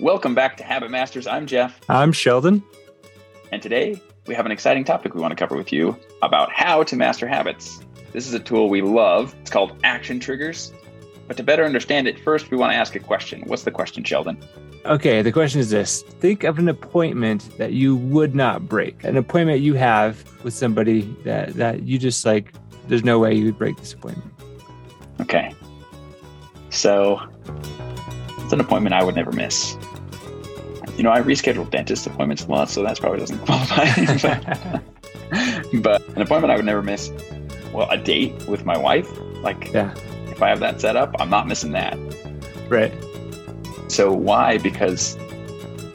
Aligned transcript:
Welcome 0.00 0.34
back 0.34 0.56
to 0.56 0.64
Habit 0.64 0.90
Masters. 0.90 1.26
I'm 1.26 1.46
Jeff. 1.46 1.78
I'm 1.90 2.10
Sheldon. 2.12 2.62
And 3.52 3.60
today 3.60 4.00
we 4.26 4.34
have 4.34 4.46
an 4.46 4.52
exciting 4.52 4.82
topic 4.82 5.14
we 5.14 5.20
want 5.20 5.32
to 5.32 5.36
cover 5.36 5.54
with 5.54 5.74
you 5.74 5.94
about 6.22 6.50
how 6.50 6.82
to 6.84 6.96
master 6.96 7.28
habits. 7.28 7.80
This 8.12 8.26
is 8.26 8.32
a 8.32 8.40
tool 8.40 8.70
we 8.70 8.80
love. 8.80 9.34
It's 9.42 9.50
called 9.50 9.78
Action 9.84 10.18
Triggers. 10.18 10.72
But 11.28 11.36
to 11.36 11.42
better 11.42 11.66
understand 11.66 12.08
it, 12.08 12.18
first 12.18 12.50
we 12.50 12.56
want 12.56 12.72
to 12.72 12.76
ask 12.76 12.96
a 12.96 12.98
question. 12.98 13.42
What's 13.42 13.64
the 13.64 13.70
question, 13.70 14.02
Sheldon? 14.02 14.42
Okay, 14.86 15.20
the 15.20 15.32
question 15.32 15.60
is 15.60 15.68
this 15.68 16.00
Think 16.00 16.44
of 16.44 16.58
an 16.58 16.70
appointment 16.70 17.58
that 17.58 17.74
you 17.74 17.94
would 17.96 18.34
not 18.34 18.66
break, 18.66 19.04
an 19.04 19.18
appointment 19.18 19.60
you 19.60 19.74
have 19.74 20.24
with 20.42 20.54
somebody 20.54 21.02
that, 21.24 21.52
that 21.56 21.82
you 21.82 21.98
just 21.98 22.24
like, 22.24 22.54
there's 22.88 23.04
no 23.04 23.18
way 23.18 23.34
you 23.34 23.44
would 23.44 23.58
break 23.58 23.76
this 23.76 23.92
appointment. 23.92 24.32
Okay. 25.20 25.54
So 26.70 27.20
it's 28.50 28.54
an 28.54 28.60
appointment 28.60 28.92
I 28.94 29.04
would 29.04 29.14
never 29.14 29.30
miss. 29.30 29.76
You 30.96 31.04
know, 31.04 31.12
I 31.12 31.22
reschedule 31.22 31.70
dentist 31.70 32.04
appointments 32.08 32.46
a 32.46 32.48
lot, 32.48 32.68
so 32.68 32.82
that 32.82 32.98
probably 32.98 33.20
doesn't 33.20 33.38
qualify. 33.46 33.84
but 35.80 36.08
an 36.16 36.20
appointment 36.20 36.50
I 36.50 36.56
would 36.56 36.64
never 36.64 36.82
miss. 36.82 37.12
Well, 37.72 37.88
a 37.88 37.96
date 37.96 38.34
with 38.48 38.64
my 38.64 38.76
wife. 38.76 39.08
Like, 39.36 39.72
yeah. 39.72 39.94
if 40.32 40.42
I 40.42 40.48
have 40.48 40.58
that 40.58 40.80
set 40.80 40.96
up, 40.96 41.14
I'm 41.20 41.30
not 41.30 41.46
missing 41.46 41.70
that. 41.72 41.96
Right. 42.68 42.92
So 43.86 44.12
why? 44.12 44.58
Because 44.58 45.16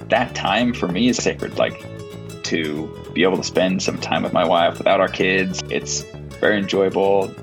that 0.08 0.34
time 0.34 0.74
for 0.74 0.88
me 0.88 1.10
is 1.10 1.18
sacred. 1.18 1.58
Like 1.58 1.86
to 2.44 2.88
be 3.14 3.24
able 3.24 3.36
to 3.36 3.44
spend 3.44 3.84
some 3.84 3.98
time 3.98 4.24
with 4.24 4.32
my 4.32 4.46
wife 4.46 4.78
without 4.78 5.02
our 5.02 5.10
kids. 5.10 5.62
It's 5.70 6.04
very 6.40 6.58
enjoyable. 6.58 7.36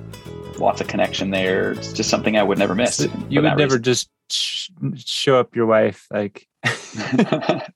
Lots 0.57 0.81
of 0.81 0.87
connection 0.87 1.33
there. 1.33 1.73
It's 1.73 1.93
just 1.93 2.09
something 2.09 2.39
I 2.39 2.43
would 2.43 2.57
never 2.57 2.75
miss. 2.75 2.97
So 2.97 3.13
you 3.29 3.43
would 3.43 3.59
never 3.59 3.75
reason. 3.75 3.83
just 3.83 4.09
sh- 4.33 4.71
show 4.97 5.39
up 5.39 5.55
your 5.55 5.67
wife 5.67 6.07
like 6.11 6.47
I 6.65 7.71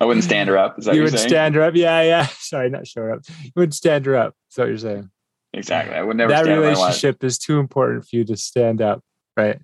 wouldn't 0.00 0.24
stand 0.24 0.48
her 0.48 0.58
up. 0.58 0.76
You 0.78 1.02
would 1.02 1.12
saying? 1.12 1.28
stand 1.28 1.54
her 1.54 1.62
up. 1.62 1.74
Yeah, 1.74 2.02
yeah. 2.02 2.26
Sorry, 2.38 2.70
not 2.70 2.86
show 2.86 3.02
her 3.02 3.12
up. 3.12 3.20
You 3.42 3.52
would 3.56 3.74
stand 3.74 4.06
her 4.06 4.16
up. 4.16 4.34
That's 4.48 4.58
what 4.58 4.68
you're 4.68 4.78
saying. 4.78 5.10
Exactly. 5.52 5.94
I 5.94 6.02
would 6.02 6.16
never. 6.16 6.32
That 6.32 6.46
relationship 6.46 7.22
is 7.22 7.38
too 7.38 7.58
important 7.58 8.06
for 8.06 8.16
you 8.16 8.24
to 8.24 8.36
stand 8.36 8.82
up. 8.82 9.02
Right. 9.36 9.60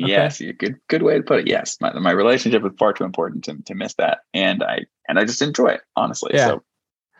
Okay. 0.00 0.10
Yes, 0.10 0.42
good 0.58 0.76
good 0.88 1.02
way 1.02 1.16
to 1.16 1.22
put 1.22 1.40
it. 1.40 1.46
Yes, 1.46 1.78
my 1.80 1.92
my 1.98 2.10
relationship 2.10 2.64
is 2.64 2.72
far 2.78 2.92
too 2.92 3.04
important 3.04 3.44
to, 3.44 3.56
to 3.66 3.74
miss 3.74 3.94
that, 3.94 4.18
and 4.34 4.62
I 4.62 4.80
and 5.08 5.18
I 5.18 5.24
just 5.24 5.40
enjoy 5.40 5.68
it 5.68 5.80
honestly. 5.94 6.32
Yeah. 6.34 6.48
So 6.48 6.62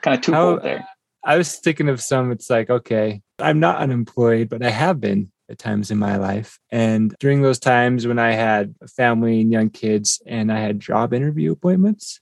kind 0.03 0.15
of 0.15 0.21
twofold 0.21 0.63
there. 0.63 0.87
I 1.25 1.37
was 1.39 1.57
thinking 1.57 1.89
of 1.89 2.01
some. 2.01 2.31
It's 2.33 2.51
like 2.51 2.69
okay, 2.69 3.23
I'm 3.39 3.61
not 3.61 3.79
unemployed, 3.79 4.49
but 4.49 4.63
I 4.63 4.71
have 4.71 5.01
been 5.01 5.31
at 5.49 5.59
times 5.59 5.91
in 5.91 5.99
my 5.99 6.17
life. 6.17 6.59
And 6.71 7.15
during 7.21 7.43
those 7.43 7.59
times 7.59 8.07
when 8.07 8.19
I 8.19 8.33
had 8.33 8.75
family 8.97 9.41
and 9.41 9.53
young 9.53 9.71
kids 9.71 10.21
and 10.27 10.53
I 10.53 10.61
had 10.61 10.81
job 10.81 11.13
interview 11.13 11.53
appointments, 11.53 12.21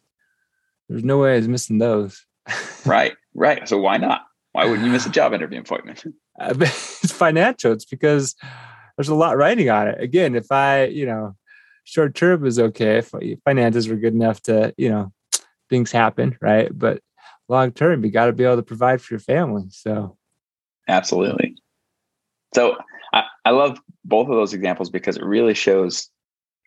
there's 0.88 1.04
no 1.04 1.18
way 1.18 1.34
I 1.34 1.36
was 1.36 1.48
missing 1.48 1.78
those. 1.78 2.24
right, 2.84 3.14
right. 3.34 3.68
So 3.68 3.78
why 3.78 3.96
not? 3.96 4.22
Why 4.52 4.66
wouldn't 4.66 4.84
you 4.86 4.92
miss 4.92 5.06
a 5.06 5.10
job 5.10 5.32
interview 5.32 5.60
appointment? 5.60 6.04
Uh, 6.36 6.52
it's 6.58 7.12
financial. 7.12 7.70
It's 7.70 7.84
because 7.84 8.34
there's 8.96 9.08
a 9.08 9.14
lot 9.14 9.36
writing 9.36 9.70
on 9.70 9.86
it. 9.86 10.00
Again, 10.00 10.34
if 10.34 10.50
I, 10.50 10.86
you 10.86 11.06
know, 11.06 11.36
short 11.84 12.16
term 12.16 12.42
was 12.42 12.58
okay, 12.58 12.98
if 12.98 13.12
finances 13.44 13.88
were 13.88 13.94
good 13.94 14.14
enough 14.14 14.42
to, 14.42 14.74
you 14.76 14.88
know, 14.88 15.12
things 15.70 15.92
happen, 15.92 16.36
right? 16.40 16.76
But 16.76 17.00
long 17.48 17.70
term, 17.70 18.04
you 18.04 18.10
got 18.10 18.26
to 18.26 18.32
be 18.32 18.42
able 18.42 18.56
to 18.56 18.64
provide 18.64 19.00
for 19.00 19.14
your 19.14 19.20
family. 19.20 19.66
So, 19.68 20.16
absolutely. 20.88 21.56
So, 22.52 22.76
I, 23.44 23.50
love 23.50 23.78
both 24.04 24.28
of 24.28 24.34
those 24.34 24.54
examples 24.54 24.90
because 24.90 25.16
it 25.16 25.24
really 25.24 25.54
shows 25.54 26.08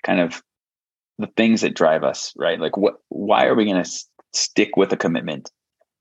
kind 0.03 0.19
of 0.19 0.41
the 1.17 1.27
things 1.35 1.61
that 1.61 1.75
drive 1.75 2.03
us, 2.03 2.33
right? 2.37 2.59
Like, 2.59 2.77
what, 2.77 2.95
why 3.09 3.45
are 3.45 3.55
we 3.55 3.65
going 3.65 3.75
to 3.75 3.81
s- 3.81 4.07
stick 4.33 4.77
with 4.77 4.91
a 4.93 4.97
commitment? 4.97 5.49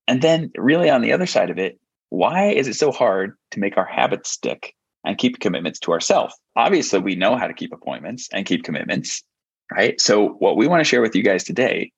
And 0.07 0.23
then, 0.23 0.51
really, 0.57 0.91
on 0.91 1.03
the 1.03 1.13
other 1.13 1.27
side 1.27 1.51
of 1.51 1.59
it, 1.59 1.79
why 2.11 2.51
is 2.51 2.69
it 2.69 2.75
so 2.75 2.93
hard 2.93 3.37
to 3.53 3.61
make 3.61 3.77
our 3.77 3.87
habits 3.87 4.31
stick? 4.31 4.75
and 5.07 5.17
keep 5.17 5.39
commitments 5.39 5.79
to 5.79 5.93
ourselves. 5.93 6.35
Obviously, 6.57 6.99
we 6.99 7.15
know 7.15 7.37
how 7.37 7.47
to 7.47 7.55
keep 7.55 7.73
appointments 7.73 8.29
and 8.33 8.45
keep 8.45 8.65
commitments, 8.65 9.23
right? 9.73 9.99
So, 10.01 10.31
what 10.41 10.57
we 10.57 10.67
want 10.67 10.81
to 10.81 10.85
share 10.85 11.01
with 11.01 11.15
you 11.15 11.23
guys 11.23 11.45
today 11.45 11.93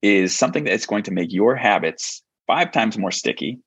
is 0.00 0.36
something 0.36 0.64
that's 0.64 0.86
going 0.86 1.02
to 1.04 1.10
make 1.10 1.32
your 1.32 1.56
habits 1.56 2.22
five 2.46 2.72
times 2.72 2.96
more 2.96 3.10
sticky 3.10 3.58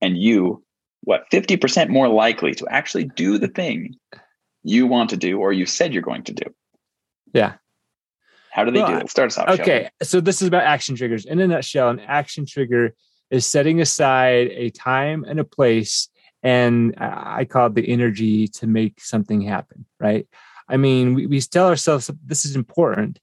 and 0.00 0.16
you, 0.16 0.62
what, 1.02 1.24
50% 1.32 1.88
more 1.88 2.08
likely 2.08 2.54
to 2.54 2.66
actually 2.68 3.04
do 3.04 3.38
the 3.38 3.48
thing 3.48 3.96
you 4.62 4.86
want 4.86 5.10
to 5.10 5.16
do 5.16 5.40
or 5.40 5.52
you 5.52 5.66
said 5.66 5.92
you're 5.92 6.02
going 6.02 6.24
to 6.24 6.32
do. 6.32 6.44
Yeah. 7.32 7.54
How 8.50 8.64
do 8.64 8.70
they 8.70 8.80
well, 8.80 8.90
do 8.90 8.96
it? 8.98 9.10
Start 9.10 9.28
us 9.28 9.38
off. 9.38 9.48
Okay. 9.48 9.88
So, 10.02 10.20
this 10.20 10.42
is 10.42 10.48
about 10.48 10.64
action 10.64 10.94
triggers. 10.94 11.24
In 11.24 11.40
a 11.40 11.46
nutshell, 11.46 11.88
an 11.88 12.00
action 12.00 12.44
trigger 12.44 12.94
is 13.30 13.46
setting 13.46 13.80
aside 13.80 14.48
a 14.48 14.68
time 14.70 15.24
and 15.26 15.40
a 15.40 15.44
place 15.44 16.10
and 16.42 16.94
uh, 17.00 17.22
I 17.24 17.44
call 17.44 17.68
it 17.68 17.74
the 17.74 17.88
energy 17.88 18.48
to 18.48 18.66
make 18.66 19.00
something 19.00 19.40
happen, 19.40 19.86
right? 20.00 20.26
I 20.68 20.76
mean, 20.76 21.14
we, 21.14 21.26
we 21.26 21.40
tell 21.40 21.68
ourselves 21.68 22.10
this 22.24 22.44
is 22.44 22.56
important, 22.56 23.20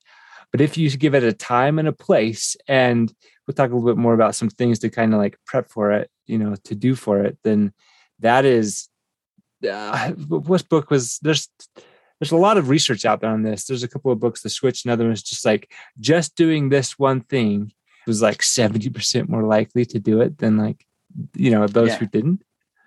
but 0.51 0.61
if 0.61 0.77
you 0.77 0.89
give 0.91 1.15
it 1.15 1.23
a 1.23 1.33
time 1.33 1.79
and 1.79 1.87
a 1.87 1.93
place, 1.93 2.55
and 2.67 3.13
we'll 3.49 3.55
talk 3.55 3.71
a 3.71 3.73
little 3.73 3.89
bit 3.89 3.99
more 3.99 4.13
about 4.13 4.35
some 4.35 4.47
things 4.47 4.77
to 4.77 4.91
kind 4.91 5.11
of 5.11 5.19
like 5.19 5.35
prep 5.43 5.71
for 5.71 5.91
it, 5.91 6.11
you 6.27 6.37
know, 6.37 6.53
to 6.65 6.75
do 6.75 6.93
for 6.93 7.23
it, 7.23 7.35
then 7.43 7.73
that 8.19 8.45
is 8.45 8.89
uh, 9.67 10.11
what 10.11 10.69
book 10.69 10.91
was 10.91 11.17
there's 11.23 11.49
there's 12.19 12.31
a 12.31 12.37
lot 12.37 12.59
of 12.59 12.69
research 12.69 13.05
out 13.05 13.21
there 13.21 13.31
on 13.31 13.41
this. 13.41 13.65
There's 13.65 13.81
a 13.81 13.87
couple 13.87 14.11
of 14.11 14.19
books, 14.19 14.43
The 14.43 14.51
Switch, 14.51 14.85
another 14.85 15.05
one's 15.05 15.23
just 15.23 15.43
like 15.47 15.71
just 15.99 16.35
doing 16.35 16.69
this 16.69 16.99
one 16.99 17.21
thing 17.21 17.71
was 18.05 18.21
like 18.21 18.39
70% 18.39 19.27
more 19.29 19.43
likely 19.43 19.83
to 19.85 19.99
do 19.99 20.21
it 20.21 20.37
than 20.37 20.57
like, 20.57 20.85
you 21.35 21.49
know, 21.49 21.65
those 21.65 21.89
yeah. 21.89 21.97
who 21.97 22.05
didn't. 22.05 22.43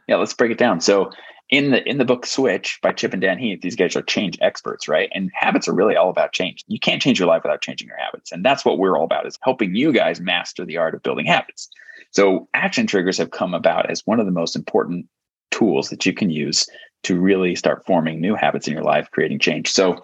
Yeah, 0.06 0.16
let's 0.16 0.34
break 0.34 0.52
it 0.52 0.58
down. 0.58 0.80
So 0.80 1.10
in 1.52 1.70
the 1.70 1.86
in 1.86 1.98
the 1.98 2.04
book 2.06 2.24
Switch 2.24 2.78
by 2.82 2.92
Chip 2.92 3.12
and 3.12 3.20
Dan 3.20 3.38
Heath, 3.38 3.60
these 3.60 3.76
guys 3.76 3.94
are 3.94 4.02
change 4.02 4.38
experts, 4.40 4.88
right? 4.88 5.10
And 5.14 5.30
habits 5.34 5.68
are 5.68 5.74
really 5.74 5.94
all 5.94 6.08
about 6.08 6.32
change. 6.32 6.64
You 6.66 6.80
can't 6.80 7.00
change 7.00 7.18
your 7.18 7.28
life 7.28 7.42
without 7.44 7.60
changing 7.60 7.86
your 7.86 7.98
habits. 7.98 8.32
And 8.32 8.42
that's 8.42 8.64
what 8.64 8.78
we're 8.78 8.96
all 8.96 9.04
about 9.04 9.26
is 9.26 9.38
helping 9.42 9.74
you 9.74 9.92
guys 9.92 10.18
master 10.18 10.64
the 10.64 10.78
art 10.78 10.94
of 10.94 11.02
building 11.02 11.26
habits. 11.26 11.68
So 12.10 12.48
action 12.54 12.86
triggers 12.86 13.18
have 13.18 13.32
come 13.32 13.52
about 13.52 13.91
as 13.91 14.00
one 14.06 14.18
of 14.18 14.24
the 14.24 14.32
most 14.32 14.56
important 14.56 15.06
tools 15.50 15.91
that 15.91 16.06
you 16.06 16.14
can 16.14 16.30
use 16.30 16.66
to 17.02 17.20
really 17.20 17.54
start 17.54 17.84
forming 17.84 18.18
new 18.18 18.34
habits 18.34 18.66
in 18.66 18.72
your 18.72 18.82
life, 18.82 19.10
creating 19.10 19.38
change. 19.38 19.70
So 19.70 20.02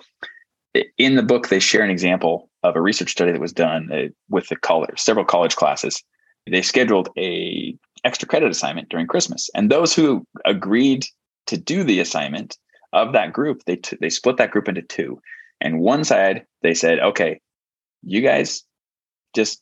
in 0.98 1.14
the 1.14 1.22
book, 1.22 1.48
they 1.48 1.60
share 1.60 1.82
an 1.82 1.90
example 1.90 2.50
of 2.62 2.76
a 2.76 2.82
research 2.82 3.10
study 3.12 3.32
that 3.32 3.40
was 3.40 3.54
done 3.54 3.90
uh, 3.90 4.08
with 4.28 4.48
the 4.48 4.56
college, 4.56 5.00
several 5.00 5.24
college 5.24 5.56
classes. 5.56 6.02
They 6.46 6.60
scheduled 6.60 7.08
a 7.16 7.74
extra 8.04 8.28
credit 8.28 8.50
assignment 8.50 8.90
during 8.90 9.06
Christmas. 9.06 9.48
And 9.54 9.70
those 9.70 9.94
who 9.94 10.26
agreed 10.44 11.06
to 11.48 11.56
do 11.56 11.82
the 11.82 12.00
assignment 12.00 12.56
of 12.92 13.12
that 13.12 13.32
group, 13.32 13.64
they 13.66 13.76
t- 13.76 13.98
they 14.00 14.10
split 14.10 14.36
that 14.38 14.50
group 14.50 14.68
into 14.68 14.82
two. 14.82 15.20
And 15.60 15.80
one 15.80 16.04
side 16.04 16.46
they 16.62 16.74
said, 16.74 17.00
"Okay, 17.00 17.40
you 18.02 18.20
guys 18.20 18.64
just 19.34 19.60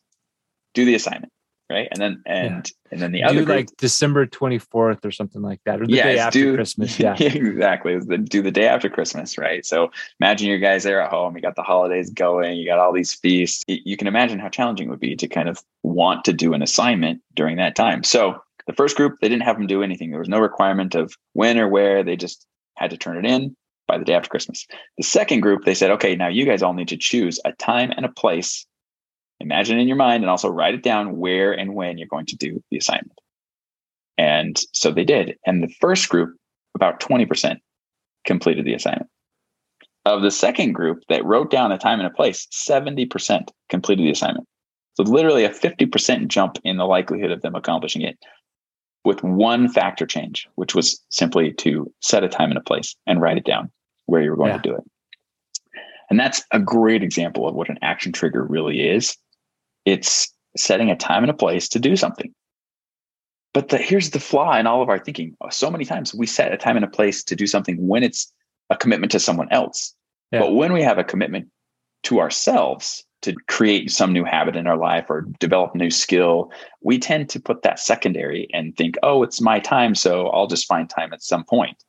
do 0.75 0.84
the 0.84 0.94
assignment." 0.94 1.32
Right. 1.69 1.88
And 1.91 2.00
then 2.00 2.22
and 2.26 2.70
yeah. 2.70 2.92
and 2.92 3.02
then 3.02 3.10
the 3.10 3.22
do 3.22 3.25
other 3.25 3.44
group, 3.44 3.56
like 3.56 3.76
December 3.76 4.25
24th 4.25 5.04
or 5.04 5.10
something 5.10 5.42
like 5.42 5.60
that. 5.64 5.82
Or 5.82 5.86
the 5.86 5.94
yeah, 5.94 6.04
day 6.04 6.19
after 6.19 6.38
do, 6.38 6.54
Christmas. 6.54 6.96
Yeah. 7.00 7.16
exactly. 7.20 7.98
The, 7.98 8.19
do 8.19 8.41
the 8.41 8.52
day 8.52 8.69
after 8.69 8.88
Christmas, 8.88 9.36
right? 9.36 9.66
So 9.66 9.91
imagine 10.20 10.48
you 10.48 10.58
guys 10.58 10.84
there 10.84 11.00
at 11.00 11.10
home, 11.10 11.34
you 11.34 11.42
got 11.42 11.56
the 11.56 11.64
holidays 11.64 12.08
going, 12.10 12.56
you 12.56 12.66
got 12.66 12.78
all 12.78 12.92
these 12.92 13.14
feasts. 13.14 13.64
You 13.66 13.96
can 13.96 14.06
imagine 14.06 14.38
how 14.38 14.48
challenging 14.48 14.86
it 14.86 14.91
would 14.91 15.00
be 15.00 15.16
to 15.16 15.26
kind 15.26 15.48
of 15.48 15.60
want 15.82 16.25
to 16.26 16.32
do 16.32 16.54
an 16.54 16.62
assignment 16.62 17.20
during 17.34 17.56
that 17.56 17.75
time. 17.75 18.04
So 18.04 18.41
the 18.66 18.72
first 18.72 18.97
group, 18.97 19.19
they 19.21 19.28
didn't 19.28 19.44
have 19.44 19.56
them 19.56 19.66
do 19.66 19.82
anything. 19.82 20.10
There 20.10 20.19
was 20.19 20.28
no 20.28 20.41
requirement 20.41 20.94
of 20.94 21.15
when 21.34 21.59
or 21.59 21.69
where. 21.69 22.03
They 22.03 22.16
just 22.16 22.47
had 22.77 22.91
to 22.91 22.97
turn 22.97 23.25
it 23.25 23.28
in 23.28 23.56
by 23.87 23.99
the 23.99 24.04
day 24.04 24.15
after 24.15 24.28
Christmas. 24.28 24.66
The 24.99 25.04
second 25.04 25.41
group, 25.41 25.65
they 25.65 25.75
said, 25.75 25.91
okay, 25.93 26.16
now 26.16 26.28
you 26.28 26.44
guys 26.44 26.62
all 26.62 26.75
need 26.75 26.88
to 26.88 26.96
choose 26.96 27.38
a 27.44 27.52
time 27.52 27.93
and 27.96 28.05
a 28.05 28.11
place. 28.11 28.67
Imagine 29.38 29.79
in 29.79 29.87
your 29.87 29.96
mind 29.96 30.25
and 30.25 30.31
also 30.31 30.49
write 30.49 30.75
it 30.75 30.82
down 30.82 31.17
where 31.17 31.52
and 31.52 31.75
when 31.75 31.99
you're 31.99 32.08
going 32.08 32.26
to 32.26 32.37
do 32.37 32.62
the 32.70 32.79
assignment. 32.79 33.19
And 34.19 34.58
so 34.73 34.90
they 34.90 35.05
did. 35.05 35.37
And 35.46 35.62
the 35.62 35.73
first 35.81 36.08
group, 36.08 36.37
about 36.75 37.00
20% 37.00 37.58
completed 38.25 38.64
the 38.64 38.75
assignment. 38.75 39.11
Of 40.05 40.23
the 40.23 40.31
second 40.31 40.73
group 40.73 41.02
that 41.08 41.25
wrote 41.25 41.50
down 41.50 41.73
a 41.73 41.79
time 41.79 42.00
and 42.00 42.06
a 42.06 42.11
place, 42.14 42.46
70% 42.52 43.49
completed 43.69 44.05
the 44.05 44.11
assignment. 44.11 44.46
So 44.94 45.02
literally 45.02 45.44
a 45.44 45.50
50% 45.50 46.29
jump 46.29 46.58
in 46.64 46.79
the 46.79 46.87
likelihood 46.87 47.31
of 47.31 47.43
them 47.43 47.55
accomplishing 47.55 48.02
it 48.02 48.19
with 49.06 49.23
one 49.23 49.69
factor 49.69 50.05
change, 50.05 50.49
which 50.56 50.75
was 50.75 51.03
simply 51.08 51.53
to 51.55 51.91
set 52.03 52.25
a 52.25 52.29
time 52.29 52.50
and 52.50 52.58
a 52.58 52.62
place 52.62 52.94
and 53.06 53.20
write 53.20 53.38
it 53.38 53.44
down 53.44 53.70
where 54.06 54.20
you 54.20 54.31
were 54.31 54.37
going 54.37 54.50
yeah. 54.50 54.58
to 54.58 54.69
do 54.69 54.75
it. 54.75 54.85
And 56.11 56.20
that's 56.20 56.43
a 56.50 56.58
great 56.58 57.03
example 57.03 57.49
of 57.49 57.55
what 57.55 57.69
an 57.69 57.79
action 57.82 58.12
trigger 58.12 58.44
really 58.44 58.88
is. 58.88 59.17
It's 59.85 60.32
setting 60.56 60.91
a 60.91 60.97
time 60.97 61.23
and 61.23 61.31
a 61.31 61.35
place 61.35 61.69
to 61.70 61.79
do 61.79 61.97
something. 61.97 62.35
But 63.55 63.69
the, 63.69 63.79
here's 63.79 64.11
the 64.11 64.20
flaw 64.20 64.56
in 64.58 64.67
all 64.67 64.82
of 64.82 64.88
our 64.88 64.99
thinking. 64.99 65.37
So 65.50 65.70
many 65.70 65.85
times 65.85 66.14
we 66.14 66.26
set 66.26 66.52
a 66.52 66.56
time 66.56 66.76
and 66.76 66.85
a 66.85 66.88
place 66.88 67.25
to 67.25 67.37
do 67.37 67.47
something 67.47 67.76
when 67.87 68.02
it's 68.02 68.31
a 68.70 68.76
commitment 68.76 69.12
to 69.12 69.20
someone 69.20 69.49
else. 69.50 69.94
Yeah. 70.32 70.41
But 70.41 70.55
when 70.55 70.73
we 70.73 70.82
have 70.82 70.99
a 70.99 71.05
commitment 71.05 71.49
to 72.04 72.20
ourselves 72.20 73.04
to 73.22 73.34
create 73.48 73.90
some 73.90 74.12
new 74.12 74.25
habit 74.25 74.54
in 74.54 74.66
our 74.66 74.76
life 74.76 75.06
or 75.08 75.26
develop 75.40 75.75
a 75.75 75.78
new 75.78 75.90
skill, 75.90 76.52
we 76.82 76.98
tend 76.98 77.28
to 77.31 77.40
put 77.40 77.62
that 77.62 77.81
secondary 77.81 78.48
and 78.52 78.76
think, 78.76 78.96
oh, 79.02 79.22
it's 79.22 79.40
my 79.40 79.58
time. 79.58 79.94
So 79.96 80.28
I'll 80.28 80.46
just 80.46 80.66
find 80.66 80.88
time 80.88 81.12
at 81.12 81.22
some 81.22 81.44
point. 81.44 81.82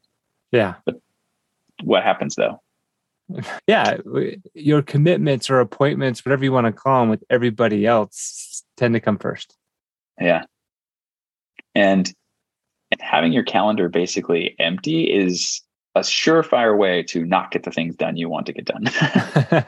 Yeah. 0.52 0.76
But 0.86 1.00
what 1.84 2.04
happens 2.04 2.36
though? 2.36 2.62
Yeah. 3.68 3.98
Your 4.54 4.82
commitments 4.82 5.50
or 5.50 5.60
appointments, 5.60 6.26
whatever 6.26 6.46
you 6.46 6.52
want 6.54 6.66
to 6.66 6.72
call 6.72 7.02
them, 7.02 7.10
with 7.10 7.24
everybody 7.30 7.86
else 7.86 8.64
tend 8.78 8.94
to 8.94 9.02
come 9.02 9.18
first. 9.18 9.54
Yeah. 10.20 10.46
And, 11.76 12.12
and 12.90 13.02
having 13.02 13.34
your 13.34 13.44
calendar 13.44 13.90
basically 13.90 14.56
empty 14.60 15.14
is 15.14 15.62
a 15.98 16.02
surefire 16.02 16.78
way 16.78 17.04
to 17.04 17.26
not 17.26 17.52
get 17.52 17.64
the 17.64 17.72
things 17.72 17.96
done 17.96 18.18
you 18.18 18.30
want 18.30 18.46
to 18.46 18.54
get 18.54 18.66
done. 18.66 18.86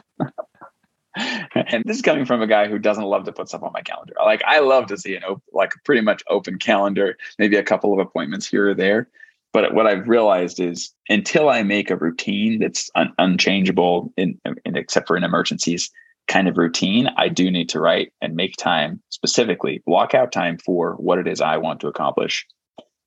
and 1.56 1.84
this 1.86 1.98
is 1.98 2.02
coming 2.02 2.26
from 2.26 2.42
a 2.42 2.48
guy 2.48 2.68
who 2.68 2.78
doesn't 2.78 3.04
love 3.04 3.26
to 3.26 3.32
put 3.32 3.50
stuff 3.50 3.64
on 3.64 3.72
my 3.74 3.82
calendar. 3.82 4.14
Like 4.24 4.44
I 4.46 4.60
love 4.60 4.88
to 4.88 4.98
see 4.98 5.16
an 5.16 5.24
open, 5.24 5.42
like 5.54 5.74
pretty 5.84 6.02
much 6.02 6.24
open 6.30 6.60
calendar, 6.60 7.18
maybe 7.38 7.56
a 7.56 7.64
couple 7.64 7.94
of 7.94 8.00
appointments 8.00 8.48
here 8.48 8.70
or 8.70 8.74
there. 8.74 9.10
But 9.52 9.74
what 9.74 9.88
I've 9.88 10.08
realized 10.08 10.60
is 10.60 10.94
until 11.10 11.50
I 11.50 11.64
make 11.64 11.90
a 11.90 11.96
routine 11.96 12.60
that's 12.60 12.92
un- 12.94 13.14
unchangeable, 13.18 14.14
in, 14.16 14.40
in 14.46 14.78
except 14.78 15.08
for 15.08 15.18
in 15.18 15.24
emergencies, 15.24 15.90
kind 16.28 16.48
of 16.48 16.58
routine, 16.58 17.10
I 17.18 17.30
do 17.30 17.50
need 17.50 17.70
to 17.70 17.80
write 17.80 18.14
and 18.22 18.36
make 18.36 18.56
time 18.58 19.02
specifically, 19.10 19.82
block 19.88 20.14
out 20.14 20.32
time 20.32 20.60
for 20.60 20.94
what 20.94 21.18
it 21.18 21.28
is 21.28 21.42
I 21.42 21.58
want 21.58 21.80
to 21.80 21.88
accomplish. 21.88 22.46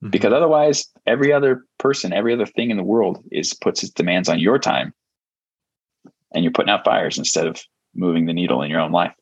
Mm-hmm. 0.02 0.10
Because 0.10 0.32
otherwise, 0.32 0.86
every 1.06 1.32
other 1.32 1.64
person, 1.78 2.12
every 2.12 2.34
other 2.34 2.46
thing 2.46 2.70
in 2.70 2.76
the 2.76 2.82
world 2.82 3.22
is 3.30 3.54
puts 3.54 3.82
its 3.82 3.92
demands 3.92 4.28
on 4.28 4.40
your 4.40 4.58
time, 4.58 4.92
and 6.34 6.42
you're 6.42 6.52
putting 6.52 6.70
out 6.70 6.84
fires 6.84 7.18
instead 7.18 7.46
of 7.46 7.62
moving 7.94 8.26
the 8.26 8.32
needle 8.32 8.62
in 8.62 8.70
your 8.70 8.80
own 8.80 8.92
life 8.92 9.14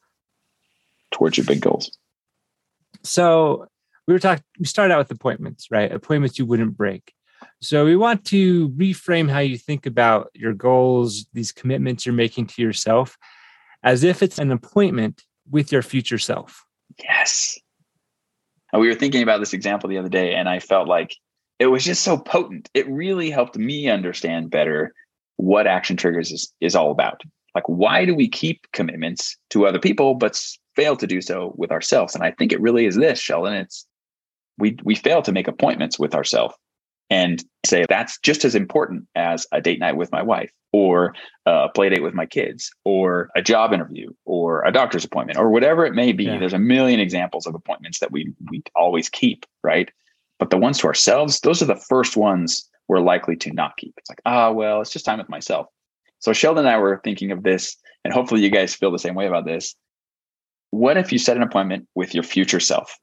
towards 1.10 1.36
your 1.36 1.44
big 1.44 1.60
goals. 1.60 1.90
So 3.02 3.66
we 4.06 4.14
were 4.14 4.20
talking, 4.20 4.44
we 4.58 4.64
started 4.64 4.94
out 4.94 4.98
with 4.98 5.10
appointments, 5.10 5.68
right? 5.70 5.92
Appointments 5.92 6.38
you 6.38 6.46
wouldn't 6.46 6.76
break. 6.76 7.12
So 7.60 7.84
we 7.84 7.96
want 7.96 8.24
to 8.26 8.70
reframe 8.70 9.30
how 9.30 9.38
you 9.40 9.58
think 9.58 9.86
about 9.86 10.30
your 10.34 10.52
goals, 10.52 11.26
these 11.32 11.52
commitments 11.52 12.06
you're 12.06 12.14
making 12.14 12.46
to 12.48 12.62
yourself, 12.62 13.16
as 13.82 14.04
if 14.04 14.22
it's 14.22 14.38
an 14.38 14.50
appointment 14.50 15.22
with 15.50 15.72
your 15.72 15.82
future 15.82 16.18
self. 16.18 16.64
Yes. 17.02 17.58
And 18.72 18.81
we 18.81 18.88
were 18.88 18.94
thinking 18.94 19.22
about 19.22 19.40
this 19.40 19.52
example 19.52 19.88
the 19.88 19.99
other 19.99 20.08
day, 20.08 20.34
and 20.34 20.49
I 20.49 20.58
felt 20.61 20.88
like 20.88 21.17
it 21.58 21.67
was 21.67 21.84
just 21.84 22.02
so 22.02 22.17
potent. 22.17 22.69
It 22.75 22.88
really 22.88 23.31
helped 23.31 23.56
me 23.56 23.88
understand 23.88 24.50
better 24.50 24.94
what 25.37 25.67
action 25.67 25.96
triggers 25.96 26.32
is, 26.32 26.52
is 26.61 26.75
all 26.75 26.90
about. 26.90 27.22
Like, 27.55 27.69
why 27.69 28.05
do 28.05 28.14
we 28.14 28.28
keep 28.28 28.67
commitments 28.72 29.37
to 29.50 29.67
other 29.67 29.78
people 29.78 30.14
but 30.14 30.40
fail 30.76 30.96
to 30.96 31.06
do 31.06 31.20
so 31.20 31.52
with 31.56 31.72
ourselves? 31.72 32.14
And 32.14 32.22
I 32.22 32.31
think 32.31 32.52
it 32.52 32.61
really 32.61 32.87
is 32.87 32.96
this, 32.96 33.19
Sheldon. 33.19 33.55
It's 33.55 33.87
we 34.58 34.76
we 34.84 34.94
fail 34.94 35.23
to 35.23 35.32
make 35.32 35.49
appointments 35.49 35.99
with 35.99 36.14
ourselves 36.14 36.55
and 37.10 37.44
say 37.66 37.84
that's 37.88 38.18
just 38.20 38.44
as 38.44 38.54
important 38.54 39.06
as 39.14 39.46
a 39.52 39.60
date 39.60 39.80
night 39.80 39.96
with 39.96 40.10
my 40.12 40.22
wife 40.22 40.50
or 40.72 41.14
a 41.46 41.68
play 41.74 41.88
date 41.88 42.02
with 42.02 42.14
my 42.14 42.24
kids 42.24 42.70
or 42.84 43.28
a 43.34 43.42
job 43.42 43.72
interview 43.72 44.08
or 44.24 44.64
a 44.64 44.72
doctor's 44.72 45.04
appointment 45.04 45.38
or 45.38 45.50
whatever 45.50 45.84
it 45.84 45.94
may 45.94 46.12
be. 46.12 46.24
Yeah. 46.24 46.38
there's 46.38 46.52
a 46.52 46.58
million 46.58 47.00
examples 47.00 47.46
of 47.46 47.54
appointments 47.54 47.98
that 47.98 48.12
we 48.12 48.32
we 48.50 48.62
always 48.74 49.08
keep 49.08 49.44
right? 49.62 49.90
But 50.38 50.50
the 50.50 50.56
ones 50.56 50.78
to 50.78 50.86
ourselves 50.86 51.40
those 51.40 51.60
are 51.60 51.66
the 51.66 51.76
first 51.76 52.16
ones 52.16 52.68
we're 52.88 53.00
likely 53.00 53.36
to 53.36 53.52
not 53.52 53.76
keep. 53.76 53.94
It's 53.96 54.08
like 54.08 54.22
ah 54.24 54.48
oh, 54.48 54.52
well 54.52 54.80
it's 54.80 54.90
just 54.90 55.04
time 55.04 55.18
with 55.18 55.28
myself. 55.28 55.66
So 56.20 56.32
Sheldon 56.32 56.66
and 56.66 56.74
I 56.74 56.78
were 56.78 57.00
thinking 57.02 57.32
of 57.32 57.42
this, 57.42 57.76
and 58.04 58.12
hopefully 58.12 58.42
you 58.42 58.50
guys 58.50 58.74
feel 58.74 58.90
the 58.90 58.98
same 58.98 59.14
way 59.14 59.26
about 59.26 59.46
this. 59.46 59.74
What 60.70 60.96
if 60.96 61.12
you 61.12 61.18
set 61.18 61.36
an 61.36 61.42
appointment 61.42 61.88
with 61.94 62.14
your 62.14 62.22
future 62.22 62.60
self, 62.60 62.96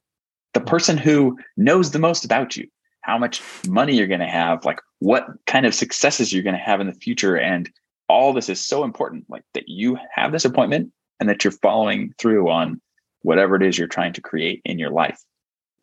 the 0.54 0.60
person 0.60 0.96
who 0.96 1.36
knows 1.56 1.90
the 1.90 1.98
most 1.98 2.24
about 2.24 2.56
you, 2.56 2.68
how 3.08 3.16
much 3.16 3.42
money 3.66 3.96
you're 3.96 4.06
going 4.06 4.20
to 4.20 4.26
have, 4.26 4.66
like 4.66 4.80
what 4.98 5.26
kind 5.46 5.64
of 5.64 5.74
successes 5.74 6.30
you're 6.30 6.42
going 6.42 6.54
to 6.54 6.60
have 6.60 6.78
in 6.78 6.86
the 6.86 6.92
future, 6.92 7.38
and 7.38 7.70
all 8.06 8.34
this 8.34 8.50
is 8.50 8.60
so 8.60 8.84
important, 8.84 9.24
like 9.30 9.44
that 9.54 9.66
you 9.66 9.96
have 10.14 10.30
this 10.30 10.44
appointment 10.44 10.92
and 11.18 11.26
that 11.26 11.42
you're 11.42 11.50
following 11.50 12.12
through 12.18 12.50
on 12.50 12.78
whatever 13.22 13.56
it 13.56 13.62
is 13.62 13.78
you're 13.78 13.88
trying 13.88 14.12
to 14.12 14.20
create 14.20 14.60
in 14.66 14.78
your 14.78 14.90
life. 14.90 15.18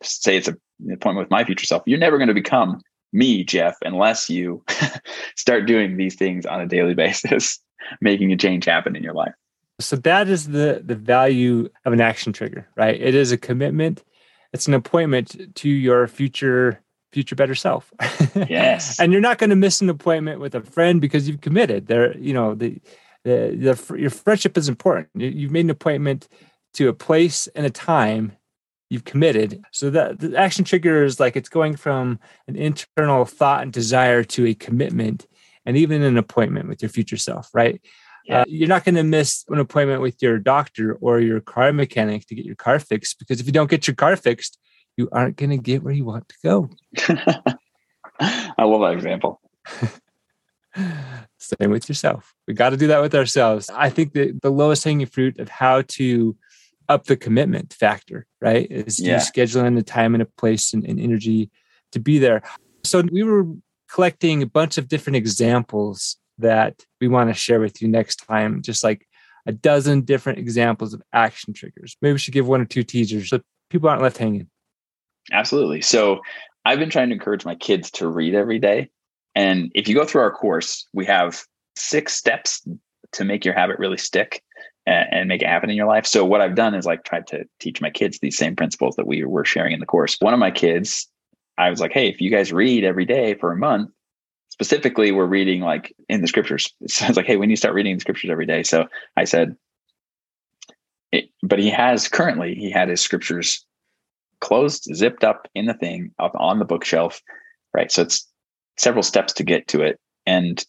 Say 0.04 0.38
it's 0.38 0.48
a, 0.48 0.56
an 0.86 0.94
appointment 0.94 1.26
with 1.26 1.32
my 1.32 1.44
future 1.44 1.66
self. 1.66 1.82
You're 1.88 1.98
never 1.98 2.20
going 2.20 2.28
to 2.28 2.34
become 2.36 2.80
me, 3.12 3.44
Jeff, 3.44 3.76
unless 3.82 4.30
you 4.30 4.64
start 5.36 5.66
doing 5.66 5.98
these 5.98 6.14
things 6.14 6.46
on 6.46 6.62
a 6.62 6.68
daily 6.68 6.94
basis, 7.06 7.60
making 8.02 8.34
a 8.34 8.38
change 8.38 8.66
happen 8.66 8.96
in 8.96 9.02
your 9.02 9.16
life. 9.16 9.34
So 9.80 9.96
that 9.96 10.30
is 10.30 10.50
the 10.50 10.84
the 10.86 10.96
value 10.96 11.70
of 11.86 11.92
an 11.92 12.02
action 12.02 12.34
trigger, 12.34 12.68
right? 12.78 13.02
It 13.02 13.16
is 13.16 13.32
a 13.32 13.38
commitment. 13.38 14.04
It's 14.54 14.68
an 14.68 14.76
appointment 14.76 15.56
to 15.56 15.70
your 15.70 16.08
future 16.08 16.82
future 17.16 17.36
better 17.36 17.56
self. 17.56 17.94
Yes. 18.36 19.00
and 19.00 19.14
you're 19.14 19.22
not 19.22 19.38
going 19.38 19.50
to 19.50 19.56
miss 19.56 19.80
an 19.80 19.90
appointment 19.90 20.42
with 20.42 20.54
a 20.54 20.60
friend 20.60 21.00
because 21.00 21.30
you've 21.30 21.40
committed. 21.40 21.88
There, 21.88 22.16
you 22.18 22.34
know, 22.34 22.56
the 22.56 22.82
the, 23.24 23.56
the 23.58 23.98
your 23.98 24.10
friendship 24.10 24.58
is 24.58 24.68
important. 24.68 25.08
You've 25.16 25.52
made 25.52 25.64
an 25.64 25.70
appointment 25.70 26.28
to 26.74 26.90
a 26.90 26.94
place 26.94 27.48
and 27.56 27.66
a 27.66 27.70
time 27.70 28.34
you've 28.90 29.06
committed. 29.06 29.64
So 29.72 29.90
that 29.92 30.20
the 30.20 30.36
action 30.36 30.66
trigger 30.66 31.06
is 31.06 31.18
like 31.18 31.38
it's 31.38 31.48
going 31.48 31.78
from 31.78 32.20
an 32.50 32.58
internal 32.58 33.24
thought 33.24 33.64
and 33.64 33.72
desire 33.72 34.24
to 34.36 34.46
a 34.48 34.54
commitment 34.54 35.26
and 35.66 35.78
even 35.78 36.04
an 36.04 36.18
appointment 36.18 36.68
with 36.68 36.82
your 36.82 36.90
future 36.90 37.18
self, 37.18 37.50
right? 37.54 37.82
Yeah. 38.26 38.42
Uh, 38.42 38.46
you're 38.48 38.68
not 38.68 38.84
going 38.84 38.96
to 38.96 39.04
miss 39.04 39.46
an 39.48 39.60
appointment 39.60 40.02
with 40.02 40.22
your 40.22 40.38
doctor 40.38 40.96
or 41.00 41.22
your 41.22 41.40
car 41.40 41.72
mechanic 41.72 42.28
to 42.28 42.36
get 42.36 42.46
your 42.46 42.56
car 42.56 42.80
fixed 42.80 43.20
because 43.20 43.40
if 43.40 43.46
you 43.46 43.54
don't 43.54 43.70
get 43.70 43.88
your 43.88 43.96
car 43.96 44.18
fixed, 44.18 44.60
you 44.98 45.10
aren't 45.12 45.38
going 45.38 45.50
to 45.50 45.58
get 45.58 45.84
where 45.84 45.94
you 45.94 46.06
want 46.06 46.30
to 46.30 46.36
go. 46.44 46.70
I 48.20 48.64
love 48.64 48.82
that 48.82 48.94
example. 48.94 49.42
Same 51.38 51.70
with 51.70 51.88
yourself. 51.90 52.34
We 52.48 52.54
got 52.54 52.72
to 52.72 52.78
do 52.78 52.88
that 52.88 53.02
with 53.02 53.14
ourselves. 53.16 53.70
I 53.70 53.90
think 53.90 54.14
that 54.14 54.42
the 54.42 54.50
lowest 54.50 54.84
hanging 54.84 55.06
fruit 55.06 55.40
of 55.40 55.50
how 55.50 55.84
to 55.84 56.36
up 56.88 57.06
the 57.06 57.18
commitment 57.18 57.74
factor, 57.74 58.26
right? 58.42 58.68
Is 58.70 59.00
yeah. 59.00 59.18
scheduling 59.18 59.76
the 59.76 59.84
time 59.84 60.16
and 60.16 60.22
a 60.22 60.26
place 60.26 60.74
and, 60.74 60.86
and 60.86 61.00
energy 61.00 61.50
to 61.92 62.00
be 62.00 62.20
there. 62.20 62.44
So 62.84 63.02
we 63.12 63.24
were 63.24 63.46
collecting 63.92 64.42
a 64.44 64.48
bunch 64.48 64.78
of 64.78 64.88
different 64.88 65.18
examples 65.18 66.18
that 66.38 66.86
we 67.00 67.08
want 67.08 67.30
to 67.30 67.34
share 67.34 67.60
with 67.60 67.82
you 67.82 67.88
next 67.88 68.18
time, 68.18 68.62
just 68.62 68.84
like 68.84 69.08
a 69.46 69.52
dozen 69.52 70.02
different 70.02 70.40
examples 70.40 70.94
of 70.94 71.02
action 71.14 71.54
triggers. 71.54 71.96
Maybe 72.02 72.14
we 72.14 72.20
should 72.20 72.34
give 72.34 72.48
one 72.48 72.62
or 72.62 72.66
two 72.66 72.84
teasers 72.84 73.30
so 73.30 73.42
people 73.70 73.90
aren't 73.90 74.02
left 74.02 74.18
hanging. 74.18 74.50
Absolutely. 75.32 75.82
So 75.82 76.22
I've 76.66 76.80
been 76.80 76.90
trying 76.90 77.10
to 77.10 77.14
encourage 77.16 77.46
my 77.46 77.56
kids 77.56 77.92
to 77.92 78.08
read 78.08 78.36
every 78.36 78.60
day. 78.60 78.90
And 79.36 79.72
if 79.76 79.88
you 79.88 79.96
go 79.96 80.06
through 80.06 80.22
our 80.22 80.32
course, 80.32 80.88
we 80.94 81.06
have 81.06 81.44
six 81.76 82.14
steps 82.14 82.66
to 83.14 83.26
make 83.26 83.46
your 83.46 83.54
habit 83.54 83.80
really 83.80 83.98
stick 83.98 84.42
and, 84.86 85.08
and 85.12 85.28
make 85.28 85.42
it 85.42 85.48
happen 85.48 85.70
in 85.70 85.76
your 85.76 85.88
life. 85.88 86.06
So 86.06 86.24
what 86.26 86.42
I've 86.42 86.56
done 86.56 86.74
is 86.74 86.86
like 86.86 87.04
tried 87.04 87.28
to 87.28 87.46
teach 87.60 87.82
my 87.82 87.90
kids 87.90 88.20
these 88.20 88.38
same 88.38 88.56
principles 88.56 88.96
that 88.96 89.08
we 89.08 89.24
were 89.24 89.46
sharing 89.46 89.74
in 89.74 89.80
the 89.80 89.86
course. 89.86 90.18
One 90.20 90.34
of 90.34 90.40
my 90.40 90.52
kids, 90.52 91.08
I 91.58 91.70
was 91.70 91.80
like, 91.80 91.92
hey, 91.92 92.08
if 92.08 92.22
you 92.22 92.30
guys 92.30 92.54
read 92.54 92.84
every 92.84 93.06
day 93.06 93.36
for 93.36 93.52
a 93.52 93.58
month, 93.58 93.90
specifically 94.50 95.12
we're 95.12 95.26
reading 95.26 95.62
like 95.62 95.94
in 96.08 96.22
the 96.22 96.28
scriptures. 96.28 96.72
So 96.88 97.06
I 97.06 97.12
like, 97.12 97.26
hey, 97.26 97.38
we 97.38 97.48
need 97.48 97.56
to 97.56 97.60
start 97.60 97.76
reading 97.76 97.96
the 97.96 98.02
scriptures 98.02 98.32
every 98.32 98.46
day. 98.46 98.64
So 98.64 98.86
I 99.18 99.26
said, 99.26 99.56
it, 101.12 101.30
but 101.44 101.60
he 101.60 101.70
has 101.70 102.08
currently 102.08 102.56
he 102.56 102.72
had 102.72 102.90
his 102.90 103.02
scriptures 103.02 103.66
closed, 104.40 104.88
zipped 104.94 105.24
up 105.24 105.48
in 105.56 105.66
the 105.66 105.74
thing 105.74 106.12
up 106.20 106.34
on 106.36 106.60
the 106.60 106.66
bookshelf. 106.66 107.22
Right. 107.74 107.92
So 107.92 108.04
it's 108.04 108.28
several 108.78 109.04
steps 109.04 109.34
to 109.34 109.44
get 109.44 109.68
to 109.70 109.82
it. 109.82 110.00
And 110.26 110.64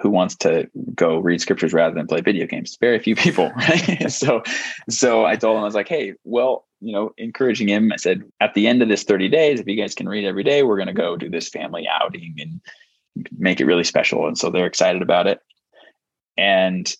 who 0.00 0.10
wants 0.10 0.36
to 0.36 0.68
go 0.94 1.18
read 1.18 1.40
scriptures 1.40 1.72
rather 1.72 1.94
than 1.94 2.06
play 2.06 2.20
video 2.20 2.46
games? 2.46 2.76
Very 2.80 2.98
few 2.98 3.14
people, 3.14 3.50
right? 3.56 4.06
so, 4.10 4.42
so 4.88 5.24
I 5.24 5.36
told 5.36 5.56
him 5.56 5.62
I 5.62 5.66
was 5.66 5.74
like, 5.74 5.88
hey, 5.88 6.14
well, 6.24 6.66
you 6.80 6.92
know, 6.92 7.12
encouraging 7.18 7.68
him. 7.68 7.92
I 7.92 7.96
said, 7.96 8.22
at 8.40 8.54
the 8.54 8.66
end 8.66 8.82
of 8.82 8.88
this 8.88 9.04
30 9.04 9.28
days, 9.28 9.60
if 9.60 9.68
you 9.68 9.76
guys 9.76 9.94
can 9.94 10.08
read 10.08 10.24
every 10.24 10.44
day, 10.44 10.62
we're 10.62 10.76
going 10.76 10.88
to 10.88 10.94
go 10.94 11.16
do 11.16 11.28
this 11.28 11.48
family 11.48 11.86
outing 11.88 12.34
and 12.38 12.60
make 13.38 13.60
it 13.60 13.66
really 13.66 13.84
special. 13.84 14.26
And 14.26 14.36
so 14.36 14.50
they're 14.50 14.66
excited 14.66 15.02
about 15.02 15.26
it. 15.26 15.40
And 16.36 16.92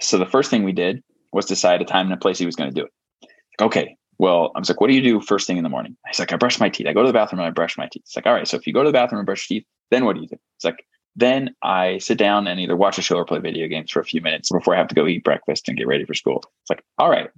so 0.00 0.18
the 0.18 0.26
first 0.26 0.50
thing 0.50 0.64
we 0.64 0.72
did 0.72 1.02
was 1.32 1.46
decide 1.46 1.82
a 1.82 1.84
time 1.84 2.06
and 2.06 2.14
a 2.14 2.18
place 2.18 2.38
he 2.38 2.46
was 2.46 2.56
going 2.56 2.70
to 2.72 2.80
do 2.80 2.86
it. 2.86 3.30
Okay, 3.60 3.96
well, 4.18 4.52
I 4.54 4.58
was 4.58 4.68
like, 4.68 4.80
what 4.80 4.88
do 4.88 4.94
you 4.94 5.02
do 5.02 5.20
first 5.20 5.46
thing 5.46 5.56
in 5.56 5.62
the 5.62 5.68
morning? 5.68 5.96
He's 6.06 6.18
like, 6.18 6.32
I 6.32 6.36
brush 6.36 6.60
my 6.60 6.68
teeth. 6.68 6.86
I 6.86 6.92
go 6.92 7.02
to 7.02 7.08
the 7.08 7.12
bathroom 7.12 7.40
and 7.40 7.48
I 7.48 7.50
brush 7.50 7.76
my 7.76 7.88
teeth. 7.90 8.02
It's 8.04 8.16
like, 8.16 8.26
all 8.26 8.32
right, 8.32 8.46
so 8.46 8.56
if 8.56 8.66
you 8.66 8.72
go 8.72 8.82
to 8.82 8.88
the 8.88 8.92
bathroom 8.92 9.18
and 9.18 9.26
brush 9.26 9.48
your 9.50 9.60
teeth, 9.60 9.68
then 9.90 10.04
what 10.04 10.14
do 10.14 10.22
you 10.22 10.28
do? 10.28 10.36
It's 10.56 10.64
like, 10.64 10.86
then 11.16 11.54
I 11.62 11.98
sit 11.98 12.18
down 12.18 12.46
and 12.46 12.60
either 12.60 12.76
watch 12.76 12.98
a 12.98 13.02
show 13.02 13.16
or 13.16 13.24
play 13.24 13.38
video 13.38 13.68
games 13.68 13.90
for 13.90 14.00
a 14.00 14.04
few 14.04 14.20
minutes 14.20 14.50
before 14.50 14.74
I 14.74 14.78
have 14.78 14.88
to 14.88 14.94
go 14.94 15.06
eat 15.06 15.24
breakfast 15.24 15.68
and 15.68 15.76
get 15.76 15.86
ready 15.86 16.04
for 16.04 16.14
school. 16.14 16.42
It's 16.62 16.70
like, 16.70 16.84
all 16.98 17.10
right, 17.10 17.30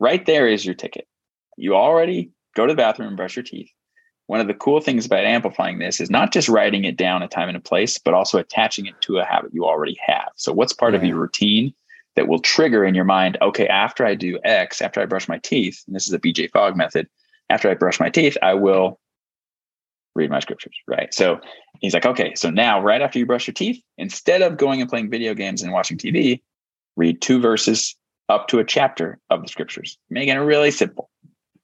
right 0.00 0.24
there 0.26 0.48
is 0.48 0.64
your 0.64 0.74
ticket. 0.74 1.06
You 1.56 1.76
already 1.76 2.30
go 2.56 2.66
to 2.66 2.72
the 2.72 2.76
bathroom 2.76 3.08
and 3.08 3.16
brush 3.16 3.36
your 3.36 3.44
teeth. 3.44 3.70
One 4.26 4.40
of 4.40 4.46
the 4.46 4.54
cool 4.54 4.80
things 4.80 5.04
about 5.04 5.24
amplifying 5.24 5.78
this 5.78 6.00
is 6.00 6.10
not 6.10 6.32
just 6.32 6.48
writing 6.48 6.84
it 6.84 6.96
down 6.96 7.22
a 7.22 7.28
time 7.28 7.48
and 7.48 7.56
a 7.56 7.60
place, 7.60 7.98
but 7.98 8.14
also 8.14 8.38
attaching 8.38 8.86
it 8.86 8.94
to 9.02 9.18
a 9.18 9.24
habit 9.24 9.52
you 9.52 9.64
already 9.64 9.98
have. 10.04 10.30
So, 10.36 10.52
what's 10.52 10.72
part 10.72 10.94
yeah. 10.94 11.00
of 11.00 11.04
your 11.04 11.18
routine 11.18 11.74
that 12.16 12.28
will 12.28 12.40
trigger 12.40 12.84
in 12.84 12.94
your 12.94 13.04
mind, 13.04 13.38
okay, 13.40 13.66
after 13.66 14.04
I 14.04 14.14
do 14.14 14.38
X, 14.44 14.82
after 14.82 15.00
I 15.00 15.06
brush 15.06 15.28
my 15.28 15.38
teeth, 15.38 15.82
and 15.86 15.96
this 15.96 16.06
is 16.06 16.12
a 16.12 16.18
BJ 16.18 16.50
Fogg 16.50 16.76
method, 16.76 17.08
after 17.50 17.70
I 17.70 17.74
brush 17.74 18.00
my 18.00 18.10
teeth, 18.10 18.36
I 18.42 18.54
will 18.54 18.98
read 20.14 20.30
my 20.30 20.40
scriptures, 20.40 20.76
right? 20.86 21.12
So 21.14 21.40
he's 21.80 21.94
like, 21.94 22.06
okay, 22.06 22.34
so 22.34 22.50
now 22.50 22.82
right 22.82 23.00
after 23.00 23.18
you 23.18 23.26
brush 23.26 23.46
your 23.46 23.54
teeth, 23.54 23.82
instead 23.96 24.42
of 24.42 24.58
going 24.58 24.80
and 24.80 24.90
playing 24.90 25.10
video 25.10 25.34
games 25.34 25.62
and 25.62 25.72
watching 25.72 25.96
TV, 25.96 26.42
read 26.96 27.22
two 27.22 27.40
verses 27.40 27.96
up 28.28 28.48
to 28.48 28.58
a 28.58 28.64
chapter 28.64 29.18
of 29.30 29.42
the 29.42 29.48
scriptures, 29.48 29.98
making 30.10 30.34
it 30.34 30.40
really 30.40 30.70
simple. 30.70 31.10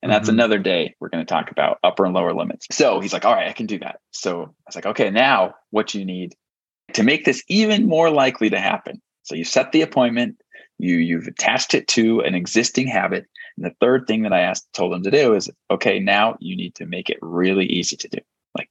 And 0.02 0.12
that's 0.12 0.28
mm-hmm. 0.28 0.38
another 0.38 0.58
day 0.58 0.94
we're 1.00 1.08
going 1.08 1.24
to 1.24 1.28
talk 1.28 1.50
about 1.50 1.78
upper 1.82 2.04
and 2.04 2.14
lower 2.14 2.32
limits. 2.32 2.66
So 2.70 3.00
he's 3.00 3.12
like, 3.12 3.24
all 3.24 3.34
right, 3.34 3.48
I 3.48 3.52
can 3.52 3.66
do 3.66 3.78
that. 3.80 4.00
So 4.12 4.42
I 4.42 4.46
was 4.66 4.74
like, 4.74 4.86
okay, 4.86 5.10
now 5.10 5.54
what 5.70 5.94
you 5.94 6.04
need 6.04 6.34
to 6.94 7.02
make 7.02 7.24
this 7.24 7.42
even 7.48 7.86
more 7.86 8.10
likely 8.10 8.50
to 8.50 8.58
happen. 8.58 9.02
So 9.28 9.34
you 9.34 9.44
set 9.44 9.72
the 9.72 9.82
appointment, 9.82 10.40
you 10.78 10.96
you've 10.96 11.26
attached 11.26 11.74
it 11.74 11.86
to 11.88 12.20
an 12.20 12.34
existing 12.34 12.86
habit. 12.86 13.26
And 13.56 13.66
the 13.66 13.74
third 13.80 14.06
thing 14.06 14.22
that 14.22 14.32
I 14.32 14.40
asked 14.40 14.72
told 14.72 14.92
them 14.92 15.02
to 15.02 15.10
do 15.10 15.34
is, 15.34 15.50
okay, 15.70 15.98
now 15.98 16.36
you 16.40 16.56
need 16.56 16.74
to 16.76 16.86
make 16.86 17.10
it 17.10 17.18
really 17.20 17.66
easy 17.66 17.96
to 17.96 18.08
do. 18.08 18.18
Like 18.56 18.70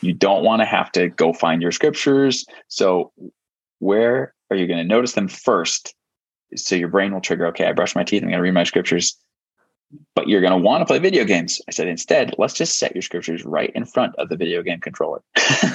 you 0.00 0.14
don't 0.14 0.42
want 0.42 0.62
to 0.62 0.66
have 0.66 0.90
to 0.92 1.08
go 1.08 1.34
find 1.34 1.60
your 1.60 1.72
scriptures. 1.72 2.46
So 2.68 3.12
where 3.78 4.34
are 4.50 4.56
you 4.56 4.66
going 4.66 4.78
to 4.78 4.84
notice 4.84 5.12
them 5.12 5.28
first? 5.28 5.94
So 6.56 6.76
your 6.76 6.88
brain 6.88 7.12
will 7.12 7.20
trigger, 7.20 7.46
okay, 7.48 7.66
I 7.66 7.72
brush 7.72 7.94
my 7.94 8.02
teeth, 8.02 8.22
I'm 8.22 8.28
going 8.28 8.38
to 8.38 8.42
read 8.42 8.54
my 8.54 8.64
scriptures 8.64 9.16
but 10.14 10.28
you're 10.28 10.40
going 10.40 10.52
to 10.52 10.58
want 10.58 10.82
to 10.82 10.86
play 10.86 10.98
video 10.98 11.24
games. 11.24 11.60
I 11.68 11.72
said, 11.72 11.88
instead, 11.88 12.34
let's 12.38 12.54
just 12.54 12.78
set 12.78 12.94
your 12.94 13.02
scriptures 13.02 13.44
right 13.44 13.72
in 13.74 13.84
front 13.84 14.14
of 14.18 14.28
the 14.28 14.36
video 14.36 14.62
game 14.62 14.80
controller. 14.80 15.20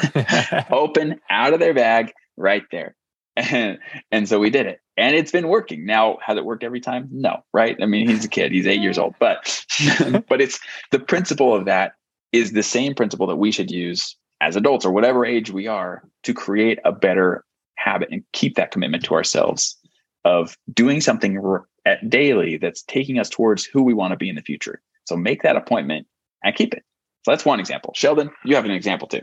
Open 0.72 1.20
out 1.30 1.54
of 1.54 1.60
their 1.60 1.74
bag 1.74 2.14
right 2.38 2.64
there. 2.72 2.96
And, 3.36 3.80
and 4.12 4.28
so 4.30 4.40
we 4.40 4.50
did 4.50 4.66
it. 4.66 4.82
And 4.98 5.16
it's 5.16 5.32
been 5.32 5.48
working. 5.48 5.86
Now, 5.86 6.18
has 6.26 6.38
it 6.38 6.46
worked 6.46 6.64
every 6.64 6.80
time? 6.80 7.10
No, 7.12 7.44
right? 7.54 7.78
I 7.82 7.86
mean, 7.86 8.08
he's 8.08 8.26
a 8.26 8.30
kid, 8.30 8.52
he's 8.52 8.68
eight 8.68 8.82
years 8.82 8.98
old. 8.98 9.16
But 9.20 9.44
mm-hmm. 9.72 10.18
but 10.30 10.42
it's 10.42 10.60
the 10.92 11.00
principle 11.00 11.54
of 11.54 11.66
that 11.66 11.94
is 12.32 12.52
the 12.52 12.64
same 12.64 12.94
principle 12.94 13.28
that 13.28 13.38
we 13.38 13.52
should 13.52 13.72
use 13.72 14.16
as 14.42 14.56
adults 14.56 14.86
or 14.86 14.92
whatever 14.92 15.26
age 15.26 15.52
we 15.52 15.68
are 15.68 16.04
to 16.24 16.34
create 16.34 16.80
a 16.86 16.92
better 16.92 17.44
habit 17.78 18.10
and 18.12 18.24
keep 18.34 18.56
that 18.56 18.72
commitment 18.72 19.04
to 19.06 19.14
ourselves 19.14 19.78
of 20.26 20.58
doing 20.74 21.00
something 21.00 21.42
at 21.86 22.10
daily 22.10 22.58
that's 22.58 22.82
taking 22.84 23.20
us 23.20 23.30
towards 23.30 23.64
who 23.64 23.84
we 23.84 23.94
want 23.94 24.12
to 24.12 24.18
be 24.18 24.28
in 24.28 24.36
the 24.36 24.42
future. 24.42 24.82
So 25.06 25.16
make 25.16 25.44
that 25.44 25.56
appointment 25.56 26.08
and 26.44 26.56
keep 26.56 26.74
it. 26.74 26.84
So 27.24 27.32
that's 27.32 27.46
one 27.46 27.60
example. 27.60 27.94
Sheldon, 27.96 28.32
you 28.44 28.56
have 28.56 28.66
an 28.66 28.72
example 28.72 29.08
too. 29.08 29.22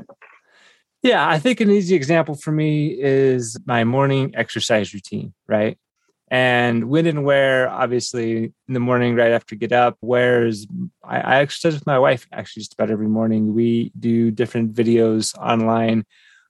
Yeah, 1.03 1.29
I 1.29 1.39
think 1.39 1.61
an 1.61 1.71
easy 1.71 1.95
example 1.95 2.35
for 2.35 2.53
me 2.53 2.97
is 2.99 3.59
my 3.67 3.85
morning 3.85 4.33
exercise 4.37 4.95
routine, 4.95 5.35
right? 5.49 5.79
And 6.29 6.89
when 6.89 7.07
and 7.07 7.25
where, 7.25 7.69
obviously, 7.69 8.53
in 8.69 8.75
the 8.75 8.81
morning, 8.81 9.17
right 9.17 9.33
after 9.33 9.55
get 9.55 9.73
up, 9.73 9.99
where's 10.01 10.67
I, 11.05 11.21
I 11.21 11.41
exercise 11.41 11.75
with 11.75 11.87
my 11.87 11.99
wife 11.99 12.27
actually 12.33 12.63
just 12.63 12.75
about 12.75 12.91
every 12.91 13.09
morning. 13.09 13.53
We 13.53 13.93
do 13.99 14.31
different 14.31 14.75
videos 14.75 15.37
online 15.37 16.05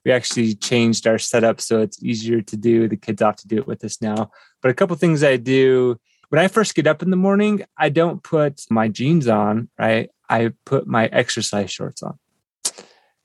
we 0.04 0.12
actually 0.12 0.54
changed 0.54 1.06
our 1.06 1.18
setup 1.18 1.60
so 1.60 1.80
it's 1.80 2.02
easier 2.02 2.40
to 2.42 2.56
do. 2.56 2.88
The 2.88 2.96
kids 2.96 3.22
off 3.22 3.36
to 3.36 3.48
do 3.48 3.58
it 3.58 3.66
with 3.66 3.84
us 3.84 4.00
now. 4.00 4.30
But 4.60 4.70
a 4.70 4.74
couple 4.74 4.96
things 4.96 5.22
I 5.22 5.36
do 5.36 5.96
when 6.28 6.40
I 6.40 6.48
first 6.48 6.74
get 6.74 6.86
up 6.86 7.02
in 7.02 7.10
the 7.10 7.16
morning, 7.16 7.62
I 7.76 7.90
don't 7.90 8.22
put 8.22 8.62
my 8.70 8.88
jeans 8.88 9.28
on, 9.28 9.68
right? 9.78 10.08
I 10.30 10.52
put 10.64 10.86
my 10.86 11.06
exercise 11.06 11.70
shorts 11.70 12.02
on. 12.02 12.18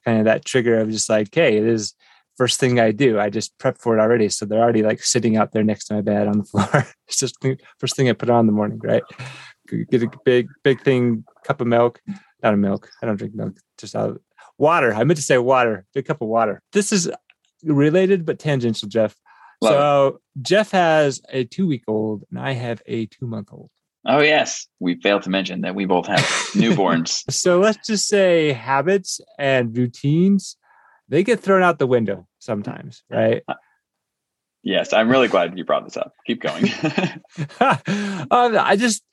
Kind 0.08 0.20
of 0.20 0.26
that 0.26 0.46
trigger 0.46 0.80
of 0.80 0.90
just 0.90 1.10
like, 1.10 1.36
hey, 1.36 1.58
it 1.58 1.66
is 1.66 1.94
first 2.38 2.60
thing 2.62 2.80
I 2.80 2.92
do. 2.92 3.20
I 3.20 3.30
just 3.30 3.58
prep 3.58 3.78
for 3.78 3.98
it 3.98 4.02
already. 4.02 4.30
So 4.30 4.46
they're 4.46 4.62
already 4.62 4.84
like 4.84 5.04
sitting 5.04 5.36
out 5.36 5.52
there 5.52 5.64
next 5.64 5.86
to 5.86 5.96
my 5.96 6.02
bed 6.02 6.28
on 6.28 6.38
the 6.38 6.44
floor. 6.52 6.88
it's 7.08 7.18
just 7.18 7.36
first 7.78 7.98
thing 7.98 8.10
I 8.10 8.14
put 8.14 8.30
on 8.30 8.42
in 8.42 8.46
the 8.46 8.54
morning, 8.54 8.80
right? 8.82 9.04
Get 9.92 10.04
a 10.04 10.10
big, 10.24 10.48
big 10.64 10.82
thing, 10.82 11.26
cup 11.44 11.60
of 11.60 11.68
milk. 11.68 12.00
Not 12.42 12.54
a 12.54 12.58
milk. 12.58 12.90
I 13.02 13.06
don't 13.06 13.18
drink 13.18 13.36
milk. 13.36 13.58
Just 13.78 13.96
out 13.96 14.22
water. 14.58 14.94
I 14.94 15.04
meant 15.04 15.18
to 15.18 15.24
say 15.24 15.38
water. 15.38 15.86
Big 15.94 16.06
cup 16.06 16.22
of 16.22 16.30
water. 16.30 16.62
This 16.72 16.94
is 16.94 17.12
related 17.64 18.26
but 18.26 18.40
tangential, 18.40 18.88
Jeff. 18.88 19.16
Love 19.62 19.74
so 19.74 20.08
it. 20.08 20.44
Jeff 20.44 20.72
has 20.72 21.22
a 21.30 21.44
two 21.44 21.68
week 21.68 21.84
old 21.88 22.24
and 22.30 22.40
I 22.40 22.54
have 22.54 22.82
a 22.86 23.08
two 23.08 23.28
month 23.28 23.50
old. 23.52 23.72
Oh 24.08 24.22
yes, 24.22 24.68
we 24.80 24.96
failed 25.02 25.24
to 25.24 25.30
mention 25.30 25.62
that 25.62 25.76
we 25.76 25.86
both 25.86 26.08
have 26.08 26.20
newborns. 26.54 27.30
so 27.32 27.60
let's 27.60 27.86
just 27.86 28.08
say 28.08 28.54
habits 28.54 29.20
and 29.38 29.78
routines 29.78 30.58
they 31.10 31.24
get 31.24 31.40
thrown 31.40 31.64
out 31.64 31.80
the 31.80 31.88
window 31.88 32.28
sometimes, 32.40 33.04
right? 33.10 33.42
Uh, 33.48 33.54
yes, 34.64 34.94
I'm 34.94 35.10
really 35.10 35.28
glad 35.28 35.58
you 35.58 35.64
brought 35.64 35.86
this 35.86 35.98
up. 35.98 36.14
Keep 36.26 36.42
going. 36.42 36.66
um, 37.60 38.58
I 38.58 38.76
just 38.78 39.04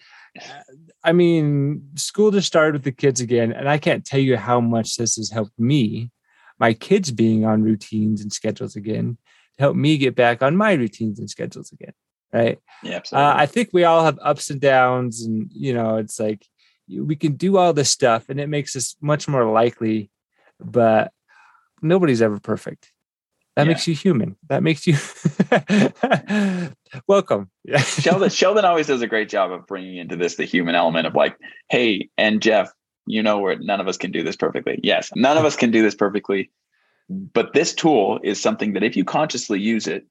I 1.05 1.13
mean, 1.13 1.91
school 1.97 2.31
just 2.31 2.47
started 2.47 2.73
with 2.73 2.85
the 2.85 2.93
kids 2.93 3.21
again, 3.21 3.53
and 3.53 3.69
I 3.69 3.79
can't 3.79 4.05
tell 4.05 4.21
you 4.21 4.37
how 4.37 4.61
much 4.61 4.97
this 4.97 5.17
has 5.17 5.31
helped 5.31 5.59
me. 5.59 6.11
My 6.59 6.73
kids 6.73 7.11
being 7.11 7.45
on 7.45 7.63
routines 7.63 8.23
and 8.23 8.33
schedules 8.33 8.75
again 8.75 9.19
to 9.57 9.63
help 9.63 9.77
me 9.77 9.99
get 9.99 10.15
back 10.15 10.43
on 10.43 10.57
my 10.57 10.73
routines 10.73 11.19
and 11.19 11.29
schedules 11.29 11.73
again. 11.73 11.93
Right. 12.35 12.59
Yeah, 12.83 12.97
absolutely. 12.97 13.27
Uh, 13.27 13.35
I 13.37 13.47
think 13.47 13.71
we 13.73 13.85
all 13.85 14.05
have 14.05 14.19
ups 14.21 14.51
and 14.51 14.61
downs, 14.61 15.23
and 15.23 15.49
you 15.55 15.73
know, 15.73 15.99
it's 15.99 16.19
like 16.19 16.45
we 16.89 17.15
can 17.15 17.37
do 17.37 17.57
all 17.57 17.73
this 17.73 17.91
stuff, 17.91 18.29
and 18.29 18.41
it 18.41 18.49
makes 18.49 18.75
us 18.75 18.97
much 19.01 19.29
more 19.29 19.49
likely. 19.51 20.11
But 20.59 21.13
nobody's 21.81 22.23
ever 22.23 22.41
perfect. 22.41 22.91
That 23.55 23.63
yeah. 23.63 23.69
makes 23.69 23.87
you 23.87 23.95
human. 23.95 24.37
That 24.49 24.65
makes 24.65 24.85
you 24.85 24.97
welcome. 27.07 27.51
Yeah. 27.65 27.79
Sheldon 27.79 28.31
Sheldon 28.31 28.65
always 28.65 28.89
does 28.89 29.03
a 29.03 29.07
great 29.07 29.29
job 29.29 29.53
of 29.53 29.65
bringing 29.69 29.99
into 29.99 30.17
this 30.17 30.35
the 30.35 30.45
human 30.45 30.75
element 30.75 31.07
of 31.07 31.15
like, 31.15 31.37
hey, 31.69 32.09
and 32.19 32.43
Jeff, 32.43 32.73
you 33.07 33.23
know 33.23 33.39
where 33.39 33.57
none 33.61 33.81
of 33.81 33.87
us 33.87 33.97
can 33.97 34.11
do 34.11 34.25
this 34.25 34.35
perfectly. 34.35 34.81
Yes, 34.83 35.11
none 35.15 35.37
of 35.37 35.45
us 35.45 35.55
can 35.55 35.71
do 35.71 35.83
this 35.83 35.95
perfectly, 35.95 36.51
but 37.09 37.53
this 37.53 37.73
tool 37.73 38.19
is 38.25 38.43
something 38.43 38.73
that 38.73 38.83
if 38.83 38.97
you 38.97 39.05
consciously 39.05 39.61
use 39.61 39.87
it, 39.87 40.05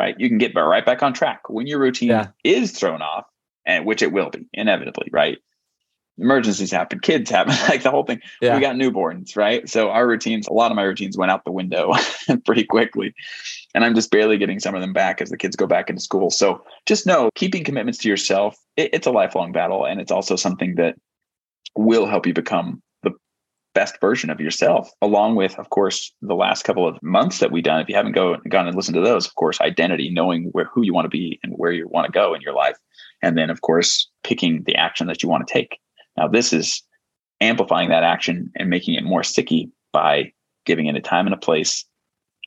right, 0.00 0.14
you 0.18 0.28
can 0.28 0.38
get 0.38 0.54
right 0.54 0.84
back 0.84 1.02
on 1.02 1.12
track 1.12 1.48
when 1.48 1.66
your 1.66 1.78
routine 1.78 2.08
yeah. 2.08 2.28
is 2.44 2.72
thrown 2.72 3.02
off, 3.02 3.26
and 3.64 3.86
which 3.86 4.02
it 4.02 4.12
will 4.12 4.30
be 4.30 4.46
inevitably, 4.52 5.08
right? 5.12 5.38
emergencies 6.20 6.70
happen, 6.70 7.00
kids 7.00 7.30
happen, 7.30 7.54
like 7.68 7.82
the 7.82 7.90
whole 7.90 8.04
thing. 8.04 8.20
Yeah. 8.40 8.54
We 8.54 8.60
got 8.60 8.76
newborns, 8.76 9.36
right? 9.36 9.68
So 9.68 9.90
our 9.90 10.06
routines, 10.06 10.46
a 10.46 10.52
lot 10.52 10.70
of 10.70 10.76
my 10.76 10.82
routines 10.82 11.16
went 11.16 11.30
out 11.30 11.44
the 11.44 11.52
window 11.52 11.92
pretty 12.44 12.64
quickly. 12.64 13.14
And 13.74 13.84
I'm 13.84 13.94
just 13.94 14.10
barely 14.10 14.36
getting 14.38 14.60
some 14.60 14.74
of 14.74 14.80
them 14.80 14.92
back 14.92 15.20
as 15.20 15.30
the 15.30 15.36
kids 15.36 15.56
go 15.56 15.66
back 15.66 15.88
into 15.88 16.02
school. 16.02 16.30
So 16.30 16.64
just 16.86 17.06
know 17.06 17.30
keeping 17.34 17.64
commitments 17.64 17.98
to 18.00 18.08
yourself, 18.08 18.56
it, 18.76 18.90
it's 18.92 19.06
a 19.06 19.12
lifelong 19.12 19.52
battle. 19.52 19.84
And 19.84 20.00
it's 20.00 20.12
also 20.12 20.36
something 20.36 20.74
that 20.76 20.96
will 21.76 22.06
help 22.06 22.26
you 22.26 22.34
become 22.34 22.82
best 23.74 24.00
version 24.00 24.30
of 24.30 24.40
yourself, 24.40 24.90
along 25.00 25.36
with, 25.36 25.58
of 25.58 25.70
course, 25.70 26.12
the 26.22 26.34
last 26.34 26.64
couple 26.64 26.86
of 26.86 27.02
months 27.02 27.38
that 27.38 27.52
we've 27.52 27.64
done. 27.64 27.80
If 27.80 27.88
you 27.88 27.94
haven't 27.94 28.12
go, 28.12 28.36
gone 28.48 28.66
and 28.66 28.76
listened 28.76 28.96
to 28.96 29.00
those, 29.00 29.26
of 29.26 29.34
course, 29.34 29.60
identity, 29.60 30.10
knowing 30.10 30.48
where 30.52 30.66
who 30.66 30.82
you 30.82 30.92
want 30.92 31.04
to 31.04 31.10
be 31.10 31.38
and 31.42 31.52
where 31.56 31.72
you 31.72 31.88
want 31.88 32.06
to 32.06 32.12
go 32.12 32.34
in 32.34 32.40
your 32.40 32.54
life. 32.54 32.76
And 33.22 33.36
then, 33.36 33.50
of 33.50 33.60
course, 33.60 34.08
picking 34.24 34.64
the 34.64 34.76
action 34.76 35.06
that 35.06 35.22
you 35.22 35.28
want 35.28 35.46
to 35.46 35.52
take. 35.52 35.78
Now, 36.16 36.28
this 36.28 36.52
is 36.52 36.82
amplifying 37.40 37.88
that 37.90 38.04
action 38.04 38.50
and 38.56 38.68
making 38.68 38.94
it 38.94 39.04
more 39.04 39.22
sticky 39.22 39.70
by 39.92 40.32
giving 40.66 40.86
it 40.86 40.96
a 40.96 41.00
time 41.00 41.26
and 41.26 41.34
a 41.34 41.38
place. 41.38 41.84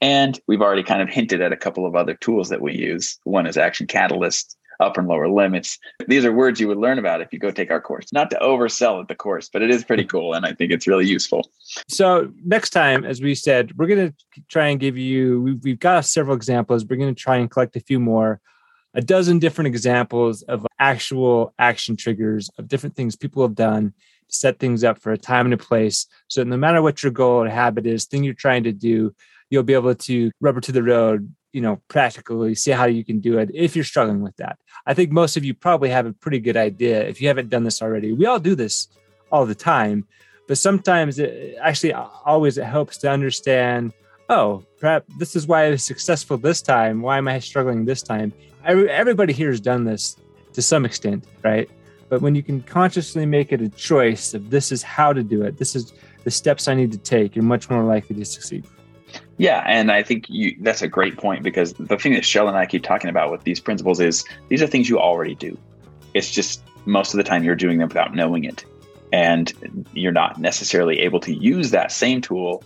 And 0.02 0.40
we've 0.48 0.62
already 0.62 0.84
kind 0.84 1.02
of 1.02 1.10
hinted 1.10 1.42
at 1.42 1.54
a 1.54 1.58
couple 1.58 1.86
of 1.86 1.96
other 1.96 2.14
tools 2.16 2.50
that 2.50 2.62
we 2.62 2.74
use. 2.74 3.18
One 3.24 3.48
is 3.48 3.58
Action 3.58 3.88
Catalyst, 3.88 4.58
upper 4.84 5.02
and 5.02 5.10
lower 5.10 5.30
limits. 5.30 5.78
These 6.08 6.26
are 6.26 6.32
words 6.32 6.60
you 6.60 6.68
would 6.68 6.78
learn 6.78 7.00
about 7.00 7.22
if 7.22 7.32
you 7.32 7.40
go 7.40 7.52
take 7.52 7.72
our 7.72 7.82
course. 7.82 8.12
Not 8.14 8.30
to 8.32 8.38
oversell 8.38 9.08
the 9.08 9.16
course, 9.16 9.50
but 9.52 9.62
it 9.62 9.70
is 9.70 9.84
pretty 9.84 10.06
cool. 10.06 10.34
And 10.34 10.46
I 10.46 10.54
think 10.54 10.72
it's 10.72 10.88
really 10.88 11.06
useful. 11.08 11.50
So, 11.88 12.32
next 12.46 12.72
time, 12.72 13.04
as 13.04 13.22
we 13.22 13.36
said, 13.36 13.72
we're 13.78 13.88
going 13.88 14.12
to 14.12 14.42
try 14.50 14.68
and 14.68 14.80
give 14.80 14.98
you, 14.98 15.42
we've, 15.42 15.64
we've 15.64 15.80
got 15.80 16.06
several 16.06 16.36
examples. 16.36 16.86
We're 16.86 16.98
going 16.98 17.14
to 17.14 17.22
try 17.22 17.38
and 17.38 17.50
collect 17.50 17.76
a 17.76 17.80
few 17.80 18.00
more 18.00 18.42
a 18.94 19.02
dozen 19.02 19.40
different 19.40 19.68
examples 19.68 20.44
of 20.44 20.66
actual 20.80 21.54
action 21.58 21.96
triggers 21.96 22.50
of 22.58 22.68
different 22.68 22.96
things 22.96 23.16
people 23.16 23.42
have 23.42 23.56
done 23.56 23.94
to 24.30 24.36
set 24.36 24.60
things 24.60 24.84
up 24.84 25.00
for 25.00 25.12
a 25.12 25.18
time 25.18 25.46
and 25.46 25.54
a 25.54 25.58
place. 25.58 26.06
So 26.28 26.44
no 26.44 26.58
matter 26.58 26.82
what 26.82 27.02
your 27.02 27.12
goal 27.12 27.44
or 27.44 27.50
habit 27.50 27.88
is, 27.88 28.06
thing 28.06 28.24
you're 28.24 28.34
trying 28.34 28.64
to 28.64 28.72
do, 28.72 29.16
you'll 29.50 29.64
be 29.64 29.74
able 29.74 29.96
to 29.96 30.32
rubber 30.42 30.62
to 30.62 30.72
the 30.72 30.84
road, 30.84 31.34
you 31.54 31.62
know, 31.62 31.82
practically 31.88 32.56
see 32.56 32.72
how 32.72 32.86
you 32.86 33.06
can 33.06 33.20
do 33.20 33.38
it 33.38 33.50
if 33.54 33.76
you're 33.76 33.86
struggling 33.86 34.22
with 34.22 34.36
that. 34.38 34.58
I 34.86 34.94
think 34.94 35.12
most 35.12 35.38
of 35.38 35.46
you 35.46 35.54
probably 35.54 35.90
have 35.90 36.06
a 36.06 36.14
pretty 36.14 36.40
good 36.40 36.58
idea 36.58 37.08
if 37.08 37.22
you 37.22 37.28
haven't 37.28 37.50
done 37.50 37.64
this 37.64 37.82
already. 37.82 38.12
We 38.12 38.26
all 38.26 38.40
do 38.40 38.56
this 38.56 38.90
all 39.32 39.46
the 39.46 39.56
time, 39.56 40.06
but 40.48 40.58
sometimes 40.58 41.20
it 41.20 41.56
actually 41.62 41.94
always 41.94 42.58
it 42.58 42.66
helps 42.66 42.98
to 43.00 43.10
understand 43.10 43.94
oh, 44.30 44.64
perhaps 44.80 45.06
this 45.20 45.36
is 45.36 45.48
why 45.48 45.66
I 45.66 45.70
was 45.72 45.84
successful 45.84 46.38
this 46.38 46.62
time. 46.62 47.02
Why 47.02 47.18
am 47.18 47.28
I 47.28 47.40
struggling 47.40 47.86
this 47.86 48.02
time? 48.02 48.34
everybody 48.66 49.34
here 49.34 49.50
has 49.50 49.60
done 49.60 49.84
this 49.84 50.16
to 50.54 50.62
some 50.62 50.86
extent, 50.86 51.26
right? 51.44 51.70
But 52.08 52.22
when 52.22 52.34
you 52.34 52.42
can 52.42 52.62
consciously 52.62 53.26
make 53.26 53.52
it 53.52 53.62
a 53.62 53.68
choice 53.68 54.34
of 54.34 54.50
this 54.50 54.72
is 54.72 54.82
how 54.82 55.12
to 55.12 55.22
do 55.22 55.42
it, 55.44 55.58
this 55.58 55.76
is 55.76 55.92
the 56.24 56.32
steps 56.32 56.70
I 56.70 56.74
need 56.74 56.92
to 56.94 56.98
take, 56.98 57.36
you're 57.36 57.44
much 57.44 57.70
more 57.70 57.84
likely 57.84 58.16
to 58.16 58.24
succeed. 58.24 58.66
Yeah, 59.38 59.64
and 59.66 59.92
I 59.92 60.04
think 60.04 60.26
you 60.30 60.56
that's 60.62 60.82
a 60.82 60.88
great 60.88 61.18
point 61.18 61.44
because 61.44 61.74
the 61.74 61.98
thing 61.98 62.14
that 62.14 62.26
Shell 62.26 62.48
and 62.48 62.58
I 62.58 62.66
keep 62.66 62.84
talking 62.84 63.10
about 63.10 63.32
with 63.32 63.44
these 63.44 63.60
principles 63.60 64.00
is 64.00 64.24
these 64.50 64.62
are 64.62 64.68
things 64.68 64.90
you 64.90 65.00
already 65.00 65.36
do. 65.36 65.58
It's 66.14 66.32
just 66.32 66.64
most 66.86 67.14
of 67.14 67.18
the 67.18 67.24
time 67.24 67.44
you're 67.44 67.56
doing 67.56 67.78
them 67.80 67.88
without 67.88 68.16
knowing 68.16 68.44
it. 68.44 68.66
And 69.12 69.86
you're 69.94 70.12
not 70.12 70.40
necessarily 70.40 71.00
able 71.02 71.20
to 71.20 71.34
use 71.34 71.70
that 71.72 71.92
same 71.92 72.20
tool 72.20 72.64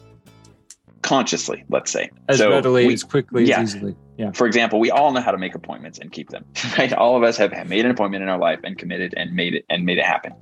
consciously, 1.01 1.65
let's 1.69 1.91
say. 1.91 2.09
As 2.29 2.37
so 2.37 2.49
readily, 2.49 2.87
we, 2.87 2.93
as 2.93 3.03
quickly, 3.03 3.45
yeah. 3.45 3.59
as 3.59 3.75
easily. 3.75 3.95
Yeah. 4.17 4.31
For 4.31 4.47
example, 4.47 4.79
we 4.79 4.89
all 4.89 5.11
know 5.11 5.21
how 5.21 5.31
to 5.31 5.37
make 5.37 5.55
appointments 5.55 5.99
and 5.99 6.11
keep 6.11 6.29
them. 6.29 6.45
Right? 6.77 6.93
All 6.93 7.17
of 7.17 7.23
us 7.23 7.37
have 7.37 7.51
made 7.67 7.85
an 7.85 7.91
appointment 7.91 8.23
in 8.23 8.29
our 8.29 8.37
life 8.37 8.59
and 8.63 8.77
committed 8.77 9.13
and 9.17 9.33
made 9.33 9.55
it 9.55 9.65
and 9.69 9.85
made 9.85 9.97
it 9.97 10.05
happen. 10.05 10.33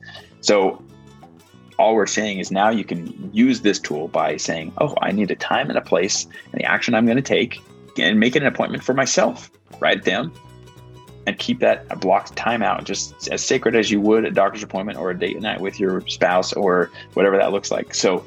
So 0.42 0.84
all 1.78 1.96
we're 1.96 2.08
saying 2.08 2.40
is 2.40 2.52
now 2.52 2.70
you 2.70 2.84
can 2.84 3.32
use 3.34 3.62
this 3.62 3.80
tool 3.80 4.08
by 4.08 4.38
saying, 4.38 4.74
oh, 4.80 4.96
I 5.02 5.12
need 5.12 5.32
a 5.32 5.36
time 5.36 5.70
and 5.70 5.78
a 5.78 5.82
place 5.82 6.26
and 6.52 6.62
the 6.62 6.66
action 6.66 6.94
I'm 6.94 7.06
going 7.06 7.18
to 7.18 7.24
take 7.24 7.62
and 7.98 8.20
make 8.20 8.36
it 8.36 8.42
an 8.42 8.48
appointment 8.48 8.84
for 8.84 8.94
myself. 8.94 9.52
Write 9.80 9.98
it 9.98 10.06
down 10.06 10.32
and 11.28 11.38
keep 11.40 11.60
that 11.60 12.00
blocked 12.00 12.36
time 12.36 12.62
out 12.62 12.84
just 12.84 13.28
as 13.30 13.44
sacred 13.44 13.76
as 13.76 13.90
you 13.92 14.00
would 14.00 14.26
a 14.26 14.32
doctor's 14.32 14.64
appointment 14.64 14.98
or 14.98 15.12
a 15.12 15.18
date 15.18 15.40
night 15.40 15.60
with 15.60 15.80
your 15.80 16.06
spouse 16.08 16.54
or 16.54 16.92
whatever 17.14 17.38
that 17.38 17.52
looks 17.52 17.72
like. 17.72 17.94
So 17.94 18.24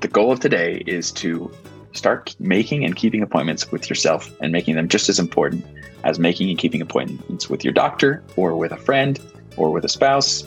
the 0.00 0.08
goal 0.08 0.30
of 0.30 0.40
today 0.40 0.82
is 0.86 1.10
to 1.12 1.50
start 1.94 2.36
making 2.38 2.84
and 2.84 2.94
keeping 2.94 3.22
appointments 3.22 3.72
with 3.72 3.88
yourself 3.88 4.30
and 4.40 4.52
making 4.52 4.76
them 4.76 4.88
just 4.88 5.08
as 5.08 5.18
important 5.18 5.64
as 6.04 6.18
making 6.18 6.50
and 6.50 6.58
keeping 6.58 6.80
appointments 6.80 7.50
with 7.50 7.64
your 7.64 7.72
doctor 7.72 8.22
or 8.36 8.56
with 8.56 8.72
a 8.72 8.76
friend 8.76 9.18
or 9.56 9.70
with 9.70 9.84
a 9.84 9.88
spouse 9.88 10.46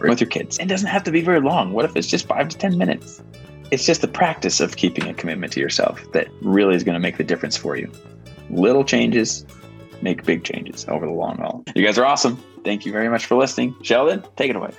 with 0.00 0.20
your 0.20 0.28
kids. 0.28 0.58
It 0.58 0.66
doesn't 0.66 0.88
have 0.88 1.04
to 1.04 1.10
be 1.10 1.20
very 1.20 1.40
long. 1.40 1.72
What 1.72 1.84
if 1.84 1.96
it's 1.96 2.06
just 2.06 2.26
five 2.26 2.48
to 2.48 2.58
10 2.58 2.78
minutes? 2.78 3.22
It's 3.70 3.84
just 3.84 4.00
the 4.00 4.08
practice 4.08 4.60
of 4.60 4.76
keeping 4.76 5.08
a 5.08 5.14
commitment 5.14 5.52
to 5.54 5.60
yourself 5.60 6.00
that 6.12 6.28
really 6.40 6.74
is 6.74 6.84
going 6.84 6.94
to 6.94 7.00
make 7.00 7.18
the 7.18 7.24
difference 7.24 7.56
for 7.56 7.76
you. 7.76 7.90
Little 8.50 8.84
changes 8.84 9.44
make 10.00 10.24
big 10.24 10.44
changes 10.44 10.86
over 10.88 11.06
the 11.06 11.12
long 11.12 11.38
haul. 11.38 11.64
You 11.74 11.84
guys 11.84 11.98
are 11.98 12.06
awesome. 12.06 12.42
Thank 12.64 12.86
you 12.86 12.92
very 12.92 13.08
much 13.08 13.26
for 13.26 13.36
listening. 13.36 13.74
Sheldon, 13.82 14.24
take 14.36 14.50
it 14.50 14.56
away. 14.56 14.72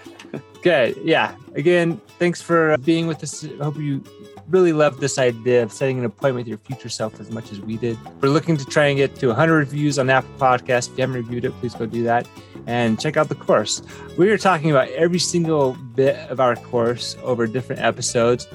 Good. 0.61 0.97
Yeah. 1.03 1.35
Again, 1.55 2.01
thanks 2.19 2.41
for 2.41 2.71
uh, 2.71 2.77
being 2.77 3.07
with 3.07 3.23
us. 3.23 3.45
Hope 3.61 3.77
you 3.77 4.03
really 4.49 4.73
love 4.73 4.99
this 4.99 5.17
idea 5.17 5.63
of 5.63 5.71
setting 5.71 5.99
an 5.99 6.05
appointment 6.05 6.45
with 6.45 6.47
your 6.47 6.57
future 6.57 6.89
self 6.89 7.19
as 7.19 7.29
much 7.31 7.51
as 7.51 7.59
we 7.59 7.77
did. 7.77 7.97
We're 8.21 8.29
looking 8.29 8.57
to 8.57 8.65
try 8.65 8.87
and 8.87 8.97
get 8.97 9.15
to 9.17 9.27
100 9.27 9.55
reviews 9.55 9.99
on 9.99 10.09
Apple 10.09 10.31
Podcast. 10.37 10.91
If 10.91 10.97
you 10.97 11.01
haven't 11.01 11.15
reviewed 11.15 11.45
it, 11.45 11.51
please 11.59 11.75
go 11.75 11.85
do 11.85 12.03
that 12.03 12.27
and 12.67 12.99
check 12.99 13.17
out 13.17 13.29
the 13.29 13.35
course. 13.35 13.81
We 14.17 14.29
are 14.31 14.37
talking 14.37 14.71
about 14.71 14.89
every 14.89 15.19
single 15.19 15.73
bit 15.95 16.15
of 16.29 16.39
our 16.39 16.55
course 16.55 17.15
over 17.23 17.47
different 17.47 17.81
episodes, 17.81 18.47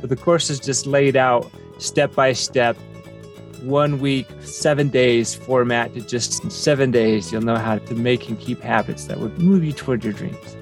but 0.00 0.08
the 0.08 0.16
course 0.16 0.50
is 0.50 0.60
just 0.60 0.86
laid 0.86 1.16
out 1.16 1.50
step 1.78 2.14
by 2.14 2.32
step, 2.32 2.76
one 3.62 3.98
week, 3.98 4.26
seven 4.40 4.88
days 4.88 5.34
format 5.34 5.94
to 5.94 6.00
just 6.00 6.50
seven 6.50 6.90
days. 6.90 7.32
You'll 7.32 7.42
know 7.42 7.56
how 7.56 7.78
to 7.78 7.94
make 7.94 8.28
and 8.28 8.38
keep 8.38 8.60
habits 8.60 9.06
that 9.06 9.18
would 9.18 9.38
move 9.38 9.64
you 9.64 9.72
toward 9.72 10.04
your 10.04 10.12
dreams. 10.12 10.56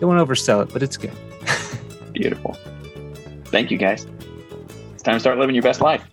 Don't 0.00 0.08
want 0.08 0.26
to 0.26 0.32
oversell 0.32 0.62
it, 0.62 0.72
but 0.72 0.82
it's 0.82 0.96
good. 0.96 1.12
Beautiful. 2.12 2.56
Thank 3.50 3.70
you, 3.70 3.78
guys. 3.78 4.06
It's 4.94 5.02
time 5.02 5.14
to 5.14 5.20
start 5.20 5.38
living 5.38 5.54
your 5.54 5.62
best 5.62 5.80
life. 5.80 6.04